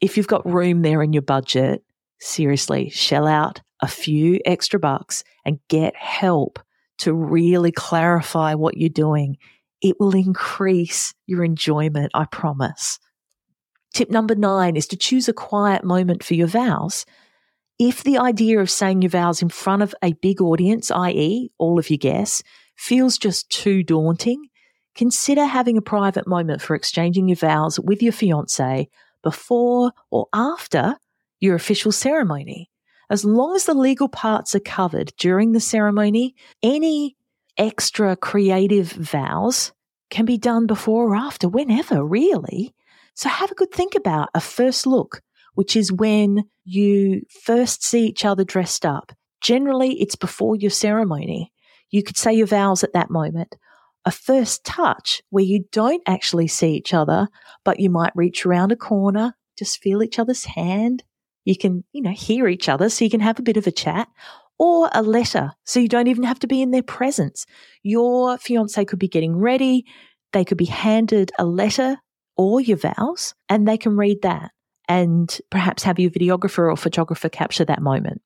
If 0.00 0.16
you've 0.16 0.26
got 0.28 0.46
room 0.46 0.82
there 0.82 1.02
in 1.02 1.12
your 1.12 1.22
budget, 1.22 1.82
seriously, 2.20 2.90
shell 2.90 3.26
out 3.26 3.60
a 3.80 3.88
few 3.88 4.40
extra 4.44 4.78
bucks 4.78 5.24
and 5.44 5.60
get 5.68 5.94
help 5.96 6.58
to 6.98 7.14
really 7.14 7.72
clarify 7.72 8.54
what 8.54 8.76
you're 8.76 8.88
doing. 8.88 9.36
It 9.80 9.96
will 10.00 10.14
increase 10.14 11.14
your 11.26 11.44
enjoyment, 11.44 12.10
I 12.14 12.24
promise. 12.24 12.98
Tip 13.94 14.10
number 14.10 14.34
nine 14.34 14.76
is 14.76 14.86
to 14.88 14.96
choose 14.96 15.28
a 15.28 15.32
quiet 15.32 15.84
moment 15.84 16.24
for 16.24 16.34
your 16.34 16.48
vows. 16.48 17.06
If 17.78 18.02
the 18.02 18.18
idea 18.18 18.58
of 18.58 18.70
saying 18.70 19.02
your 19.02 19.10
vows 19.10 19.40
in 19.40 19.50
front 19.50 19.82
of 19.82 19.94
a 20.02 20.12
big 20.14 20.40
audience, 20.40 20.90
i.e., 20.90 21.50
all 21.58 21.78
of 21.78 21.90
your 21.90 21.98
guests, 21.98 22.42
feels 22.76 23.16
just 23.18 23.50
too 23.50 23.84
daunting, 23.84 24.48
consider 24.96 25.44
having 25.44 25.76
a 25.76 25.82
private 25.82 26.26
moment 26.26 26.60
for 26.60 26.74
exchanging 26.74 27.28
your 27.28 27.36
vows 27.36 27.78
with 27.78 28.02
your 28.02 28.12
fiance 28.12 28.88
before 29.22 29.92
or 30.10 30.26
after 30.32 30.96
your 31.38 31.54
official 31.54 31.92
ceremony. 31.92 32.68
As 33.10 33.24
long 33.24 33.54
as 33.54 33.66
the 33.66 33.74
legal 33.74 34.08
parts 34.08 34.56
are 34.56 34.60
covered 34.60 35.12
during 35.16 35.52
the 35.52 35.60
ceremony, 35.60 36.34
any 36.62 37.16
extra 37.56 38.16
creative 38.16 38.90
vows 38.90 39.72
can 40.10 40.24
be 40.24 40.36
done 40.36 40.66
before 40.66 41.10
or 41.10 41.16
after, 41.16 41.48
whenever, 41.48 42.04
really. 42.04 42.74
So 43.14 43.28
have 43.28 43.50
a 43.52 43.54
good 43.54 43.72
think 43.72 43.94
about 43.94 44.30
a 44.34 44.40
first 44.40 44.86
look, 44.86 45.22
which 45.58 45.74
is 45.74 45.90
when 45.90 46.44
you 46.64 47.20
first 47.42 47.82
see 47.82 48.06
each 48.06 48.24
other 48.24 48.44
dressed 48.44 48.86
up. 48.86 49.10
Generally, 49.40 50.00
it's 50.00 50.14
before 50.14 50.54
your 50.54 50.70
ceremony. 50.70 51.52
You 51.90 52.04
could 52.04 52.16
say 52.16 52.32
your 52.32 52.46
vows 52.46 52.84
at 52.84 52.92
that 52.92 53.10
moment. 53.10 53.56
A 54.04 54.12
first 54.12 54.64
touch 54.64 55.20
where 55.30 55.42
you 55.42 55.64
don't 55.72 56.04
actually 56.06 56.46
see 56.46 56.74
each 56.74 56.94
other, 56.94 57.26
but 57.64 57.80
you 57.80 57.90
might 57.90 58.12
reach 58.14 58.46
around 58.46 58.70
a 58.70 58.76
corner, 58.76 59.34
just 59.58 59.82
feel 59.82 60.00
each 60.00 60.20
other's 60.20 60.44
hand, 60.44 61.02
you 61.44 61.56
can, 61.56 61.82
you 61.90 62.02
know, 62.02 62.12
hear 62.12 62.46
each 62.46 62.68
other 62.68 62.88
so 62.88 63.04
you 63.04 63.10
can 63.10 63.18
have 63.18 63.40
a 63.40 63.42
bit 63.42 63.56
of 63.56 63.66
a 63.66 63.72
chat 63.72 64.06
or 64.60 64.88
a 64.92 65.02
letter 65.02 65.50
so 65.64 65.80
you 65.80 65.88
don't 65.88 66.06
even 66.06 66.22
have 66.22 66.38
to 66.38 66.46
be 66.46 66.62
in 66.62 66.70
their 66.70 66.84
presence. 66.84 67.46
Your 67.82 68.38
fiance 68.38 68.84
could 68.84 69.00
be 69.00 69.08
getting 69.08 69.34
ready. 69.34 69.86
They 70.32 70.44
could 70.44 70.56
be 70.56 70.66
handed 70.66 71.32
a 71.36 71.44
letter 71.44 71.96
or 72.36 72.60
your 72.60 72.76
vows 72.76 73.34
and 73.48 73.66
they 73.66 73.76
can 73.76 73.96
read 73.96 74.22
that 74.22 74.52
and 74.88 75.38
perhaps 75.50 75.82
have 75.82 75.98
your 75.98 76.10
videographer 76.10 76.70
or 76.70 76.76
photographer 76.76 77.28
capture 77.28 77.64
that 77.64 77.82
moment. 77.82 78.22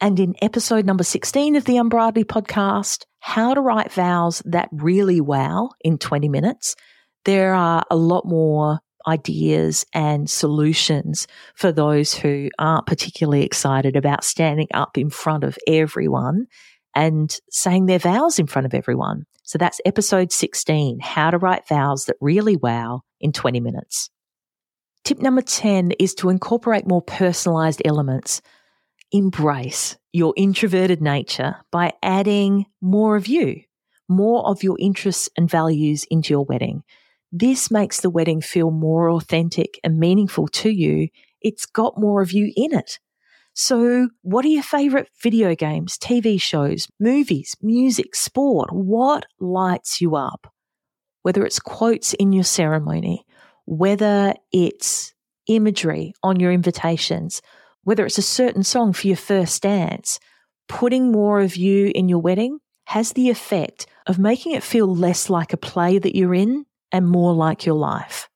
And 0.00 0.18
in 0.20 0.36
episode 0.40 0.86
number 0.86 1.02
16 1.02 1.56
of 1.56 1.64
the 1.64 1.76
Unbridely 1.76 2.24
podcast, 2.24 3.04
how 3.20 3.52
to 3.54 3.60
write 3.60 3.92
vows 3.92 4.42
that 4.44 4.68
really 4.72 5.20
wow 5.20 5.70
in 5.80 5.98
20 5.98 6.28
minutes, 6.28 6.76
there 7.24 7.52
are 7.52 7.84
a 7.90 7.96
lot 7.96 8.24
more 8.24 8.78
ideas 9.08 9.84
and 9.92 10.30
solutions 10.30 11.26
for 11.54 11.72
those 11.72 12.14
who 12.14 12.48
aren't 12.58 12.86
particularly 12.86 13.44
excited 13.44 13.96
about 13.96 14.22
standing 14.22 14.68
up 14.72 14.96
in 14.96 15.10
front 15.10 15.42
of 15.42 15.58
everyone 15.66 16.46
and 16.94 17.38
saying 17.50 17.86
their 17.86 17.98
vows 17.98 18.38
in 18.38 18.46
front 18.46 18.66
of 18.66 18.74
everyone. 18.74 19.24
So 19.42 19.58
that's 19.58 19.80
episode 19.84 20.30
16 20.30 21.00
How 21.00 21.30
to 21.30 21.38
Write 21.38 21.66
Vows 21.68 22.04
That 22.04 22.16
Really 22.20 22.56
Wow 22.56 23.02
in 23.20 23.32
20 23.32 23.60
Minutes. 23.60 24.10
Tip 25.04 25.18
number 25.20 25.42
10 25.42 25.92
is 25.98 26.14
to 26.16 26.28
incorporate 26.28 26.86
more 26.86 27.02
personalized 27.02 27.82
elements. 27.84 28.42
Embrace 29.10 29.96
your 30.12 30.34
introverted 30.36 31.00
nature 31.00 31.56
by 31.70 31.92
adding 32.02 32.66
more 32.80 33.16
of 33.16 33.26
you, 33.26 33.62
more 34.08 34.46
of 34.46 34.62
your 34.62 34.76
interests 34.78 35.30
and 35.36 35.50
values 35.50 36.04
into 36.10 36.34
your 36.34 36.44
wedding. 36.44 36.82
This 37.32 37.70
makes 37.70 38.00
the 38.00 38.10
wedding 38.10 38.40
feel 38.40 38.70
more 38.70 39.10
authentic 39.10 39.78
and 39.84 39.98
meaningful 39.98 40.48
to 40.48 40.70
you. 40.70 41.08
It's 41.40 41.66
got 41.66 41.98
more 41.98 42.22
of 42.22 42.32
you 42.32 42.52
in 42.56 42.74
it. 42.74 42.98
So, 43.54 44.08
what 44.22 44.44
are 44.44 44.48
your 44.48 44.62
favorite 44.62 45.08
video 45.20 45.54
games, 45.54 45.98
TV 45.98 46.40
shows, 46.40 46.86
movies, 47.00 47.56
music, 47.60 48.14
sport? 48.14 48.70
What 48.72 49.26
lights 49.40 50.00
you 50.00 50.14
up? 50.14 50.52
Whether 51.22 51.44
it's 51.44 51.58
quotes 51.58 52.14
in 52.14 52.32
your 52.32 52.44
ceremony, 52.44 53.26
whether 53.68 54.32
it's 54.50 55.12
imagery 55.46 56.14
on 56.22 56.40
your 56.40 56.50
invitations, 56.50 57.42
whether 57.82 58.06
it's 58.06 58.16
a 58.16 58.22
certain 58.22 58.62
song 58.62 58.94
for 58.94 59.06
your 59.06 59.16
first 59.16 59.62
dance, 59.62 60.18
putting 60.68 61.12
more 61.12 61.40
of 61.40 61.54
you 61.54 61.92
in 61.94 62.08
your 62.08 62.18
wedding 62.18 62.60
has 62.86 63.12
the 63.12 63.28
effect 63.28 63.86
of 64.06 64.18
making 64.18 64.52
it 64.52 64.62
feel 64.62 64.86
less 64.86 65.28
like 65.28 65.52
a 65.52 65.58
play 65.58 65.98
that 65.98 66.16
you're 66.16 66.34
in 66.34 66.64
and 66.92 67.06
more 67.06 67.34
like 67.34 67.66
your 67.66 67.74
life. 67.74 68.30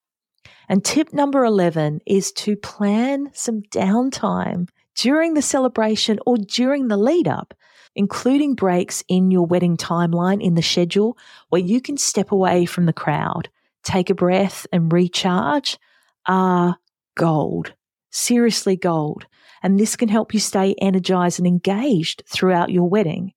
And 0.68 0.84
tip 0.84 1.14
number 1.14 1.44
11 1.46 2.00
is 2.06 2.30
to 2.32 2.54
plan 2.54 3.30
some 3.32 3.62
downtime 3.62 4.68
during 4.96 5.32
the 5.32 5.40
celebration 5.40 6.18
or 6.26 6.36
during 6.36 6.88
the 6.88 6.98
lead 6.98 7.26
up, 7.26 7.54
including 7.94 8.54
breaks 8.54 9.02
in 9.08 9.30
your 9.30 9.46
wedding 9.46 9.78
timeline 9.78 10.42
in 10.42 10.56
the 10.56 10.62
schedule 10.62 11.16
where 11.48 11.62
you 11.62 11.80
can 11.80 11.96
step 11.96 12.32
away 12.32 12.66
from 12.66 12.84
the 12.84 12.92
crowd, 12.92 13.48
take 13.82 14.10
a 14.10 14.14
breath 14.14 14.66
and 14.72 14.92
recharge 14.92 15.78
are 16.26 16.76
gold. 17.16 17.74
Seriously 18.10 18.76
gold. 18.76 19.26
And 19.62 19.78
this 19.78 19.96
can 19.96 20.08
help 20.08 20.34
you 20.34 20.40
stay 20.40 20.74
energized 20.80 21.38
and 21.38 21.46
engaged 21.46 22.22
throughout 22.28 22.70
your 22.70 22.88
wedding. 22.88 23.32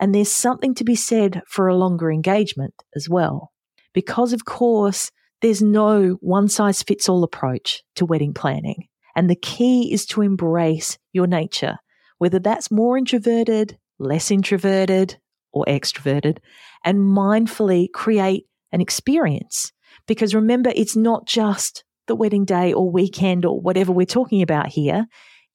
And 0.00 0.14
there's 0.14 0.30
something 0.30 0.74
to 0.74 0.84
be 0.84 0.94
said 0.94 1.42
for 1.48 1.68
a 1.68 1.76
longer 1.76 2.10
engagement 2.10 2.74
as 2.94 3.08
well 3.08 3.52
because, 3.92 4.32
of 4.32 4.44
course, 4.44 5.10
there's 5.42 5.62
no 5.62 6.18
one 6.20 6.48
size 6.48 6.82
fits 6.82 7.08
all 7.08 7.24
approach 7.24 7.82
to 7.94 8.06
wedding 8.06 8.34
planning. 8.34 8.88
And 9.14 9.30
the 9.30 9.36
key 9.36 9.92
is 9.92 10.04
to 10.06 10.22
embrace 10.22 10.98
your 11.12 11.26
nature, 11.26 11.76
whether 12.18 12.38
that's 12.38 12.70
more 12.70 12.98
introverted, 12.98 13.78
less 13.98 14.30
introverted, 14.30 15.18
or 15.52 15.64
extroverted, 15.66 16.38
and 16.84 16.98
mindfully 16.98 17.90
create 17.90 18.44
an 18.72 18.82
experience. 18.82 19.72
Because 20.06 20.34
remember, 20.34 20.72
it's 20.74 20.96
not 20.96 21.26
just 21.26 21.84
the 22.06 22.14
wedding 22.14 22.44
day 22.44 22.72
or 22.72 22.90
weekend 22.90 23.44
or 23.44 23.60
whatever 23.60 23.92
we're 23.92 24.06
talking 24.06 24.42
about 24.42 24.68
here. 24.68 25.06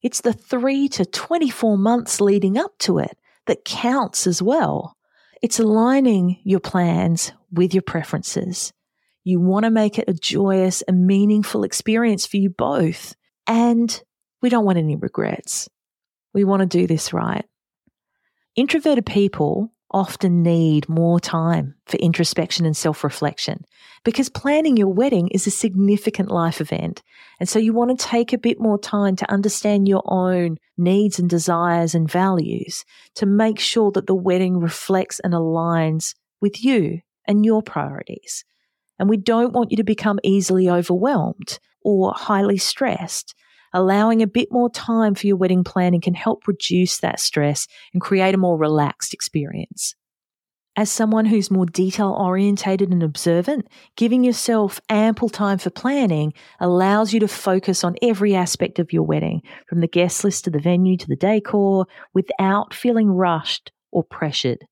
It's 0.02 0.20
the 0.20 0.32
three 0.32 0.88
to 0.90 1.04
24 1.04 1.78
months 1.78 2.20
leading 2.20 2.58
up 2.58 2.76
to 2.80 2.98
it 2.98 3.16
that 3.46 3.64
counts 3.64 4.26
as 4.26 4.42
well. 4.42 4.96
It's 5.42 5.58
aligning 5.58 6.40
your 6.44 6.60
plans 6.60 7.32
with 7.50 7.74
your 7.74 7.82
preferences. 7.82 8.72
You 9.24 9.40
want 9.40 9.64
to 9.64 9.70
make 9.70 9.98
it 9.98 10.08
a 10.08 10.14
joyous 10.14 10.82
and 10.82 11.06
meaningful 11.06 11.64
experience 11.64 12.26
for 12.26 12.36
you 12.36 12.50
both. 12.50 13.14
And 13.46 14.02
we 14.40 14.48
don't 14.48 14.64
want 14.64 14.78
any 14.78 14.96
regrets. 14.96 15.68
We 16.34 16.44
want 16.44 16.60
to 16.60 16.66
do 16.66 16.86
this 16.86 17.12
right. 17.12 17.44
Introverted 18.56 19.06
people 19.06 19.71
often 19.92 20.42
need 20.42 20.88
more 20.88 21.20
time 21.20 21.74
for 21.86 21.96
introspection 21.98 22.66
and 22.66 22.76
self 22.76 23.04
reflection 23.04 23.64
because 24.04 24.28
planning 24.28 24.76
your 24.76 24.92
wedding 24.92 25.28
is 25.28 25.46
a 25.46 25.50
significant 25.50 26.30
life 26.30 26.60
event. 26.60 27.02
And 27.38 27.48
so 27.48 27.58
you 27.58 27.72
want 27.72 27.98
to 27.98 28.06
take 28.06 28.32
a 28.32 28.38
bit 28.38 28.60
more 28.60 28.78
time 28.78 29.16
to 29.16 29.30
understand 29.30 29.88
your 29.88 30.02
own 30.06 30.56
needs 30.76 31.18
and 31.18 31.28
desires 31.28 31.94
and 31.94 32.10
values 32.10 32.84
to 33.16 33.26
make 33.26 33.58
sure 33.58 33.90
that 33.92 34.06
the 34.06 34.14
wedding 34.14 34.58
reflects 34.58 35.20
and 35.20 35.34
aligns 35.34 36.14
with 36.40 36.64
you 36.64 37.00
and 37.26 37.44
your 37.44 37.62
priorities. 37.62 38.44
And 38.98 39.08
we 39.08 39.16
don't 39.16 39.52
want 39.52 39.70
you 39.70 39.76
to 39.78 39.84
become 39.84 40.20
easily 40.22 40.68
overwhelmed 40.68 41.58
or 41.82 42.12
highly 42.14 42.58
stressed. 42.58 43.34
Allowing 43.72 44.22
a 44.22 44.26
bit 44.26 44.48
more 44.50 44.70
time 44.70 45.14
for 45.14 45.26
your 45.26 45.36
wedding 45.36 45.64
planning 45.64 46.00
can 46.00 46.14
help 46.14 46.46
reduce 46.46 46.98
that 46.98 47.20
stress 47.20 47.66
and 47.92 48.02
create 48.02 48.34
a 48.34 48.38
more 48.38 48.58
relaxed 48.58 49.14
experience. 49.14 49.94
As 50.74 50.90
someone 50.90 51.26
who's 51.26 51.50
more 51.50 51.66
detail 51.66 52.16
orientated 52.18 52.90
and 52.92 53.02
observant, 53.02 53.68
giving 53.96 54.24
yourself 54.24 54.80
ample 54.88 55.28
time 55.28 55.58
for 55.58 55.68
planning 55.68 56.32
allows 56.60 57.12
you 57.12 57.20
to 57.20 57.28
focus 57.28 57.84
on 57.84 57.96
every 58.00 58.34
aspect 58.34 58.78
of 58.78 58.90
your 58.90 59.02
wedding, 59.02 59.42
from 59.66 59.80
the 59.80 59.86
guest 59.86 60.24
list 60.24 60.44
to 60.44 60.50
the 60.50 60.58
venue 60.58 60.96
to 60.96 61.06
the 61.06 61.16
decor, 61.16 61.86
without 62.14 62.72
feeling 62.72 63.10
rushed 63.10 63.70
or 63.90 64.02
pressured. 64.02 64.64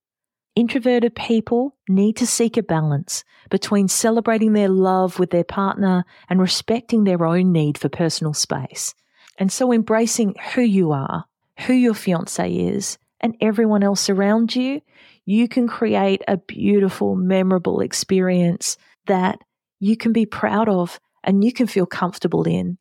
Introverted 0.60 1.14
people 1.14 1.74
need 1.88 2.16
to 2.16 2.26
seek 2.26 2.58
a 2.58 2.62
balance 2.62 3.24
between 3.48 3.88
celebrating 3.88 4.52
their 4.52 4.68
love 4.68 5.18
with 5.18 5.30
their 5.30 5.42
partner 5.42 6.04
and 6.28 6.38
respecting 6.38 7.04
their 7.04 7.24
own 7.24 7.50
need 7.50 7.78
for 7.78 7.88
personal 7.88 8.34
space. 8.34 8.94
And 9.38 9.50
so 9.50 9.72
embracing 9.72 10.34
who 10.52 10.60
you 10.60 10.92
are, 10.92 11.24
who 11.60 11.72
your 11.72 11.94
fiance 11.94 12.52
is 12.52 12.98
and 13.22 13.38
everyone 13.40 13.82
else 13.82 14.10
around 14.10 14.54
you, 14.54 14.82
you 15.24 15.48
can 15.48 15.66
create 15.66 16.20
a 16.28 16.36
beautiful, 16.36 17.16
memorable 17.16 17.80
experience 17.80 18.76
that 19.06 19.38
you 19.78 19.96
can 19.96 20.12
be 20.12 20.26
proud 20.26 20.68
of 20.68 21.00
and 21.24 21.42
you 21.42 21.54
can 21.54 21.68
feel 21.68 21.86
comfortable 21.86 22.42
in. 22.42 22.76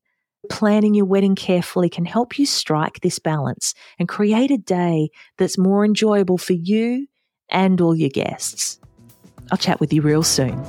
Planning 0.49 0.95
your 0.95 1.05
wedding 1.05 1.35
carefully 1.35 1.87
can 1.87 2.03
help 2.03 2.37
you 2.37 2.45
strike 2.45 2.99
this 2.99 3.19
balance 3.19 3.73
and 3.97 4.09
create 4.09 4.51
a 4.51 4.57
day 4.57 5.11
that's 5.37 5.57
more 5.57 5.85
enjoyable 5.85 6.37
for 6.37 6.51
you 6.51 7.07
and 7.51 7.81
all 7.81 7.95
your 7.95 8.09
guests. 8.09 8.79
I'll 9.51 9.57
chat 9.57 9.79
with 9.79 9.91
you 9.93 10.01
real 10.01 10.23
soon. 10.23 10.63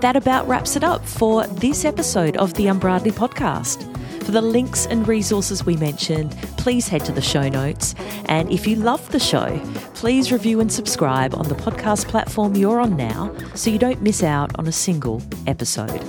That 0.00 0.16
about 0.16 0.46
wraps 0.46 0.76
it 0.76 0.84
up 0.84 1.04
for 1.04 1.46
this 1.46 1.84
episode 1.84 2.36
of 2.36 2.54
the 2.54 2.68
Unbridely 2.68 3.10
podcast. 3.10 3.84
For 4.24 4.32
the 4.32 4.42
links 4.42 4.86
and 4.86 5.08
resources 5.08 5.64
we 5.64 5.76
mentioned, 5.76 6.36
please 6.58 6.86
head 6.86 7.04
to 7.06 7.12
the 7.12 7.22
show 7.22 7.48
notes. 7.48 7.94
And 8.26 8.50
if 8.52 8.66
you 8.66 8.76
love 8.76 9.10
the 9.10 9.18
show, 9.18 9.58
please 9.94 10.30
review 10.30 10.60
and 10.60 10.70
subscribe 10.70 11.34
on 11.34 11.48
the 11.48 11.54
podcast 11.54 12.08
platform 12.08 12.54
you're 12.54 12.80
on 12.80 12.96
now 12.96 13.34
so 13.54 13.70
you 13.70 13.78
don't 13.78 14.02
miss 14.02 14.22
out 14.22 14.56
on 14.58 14.66
a 14.68 14.72
single 14.72 15.22
episode. 15.46 16.00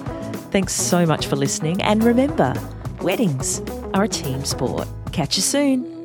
Thanks 0.52 0.74
so 0.74 1.06
much 1.06 1.28
for 1.28 1.36
listening. 1.36 1.82
And 1.82 2.04
remember, 2.04 2.54
weddings 3.02 3.62
are 3.94 4.04
a 4.04 4.10
team 4.10 4.44
sport. 4.44 4.88
Catch 5.14 5.38
you 5.38 5.42
soon. 5.42 5.99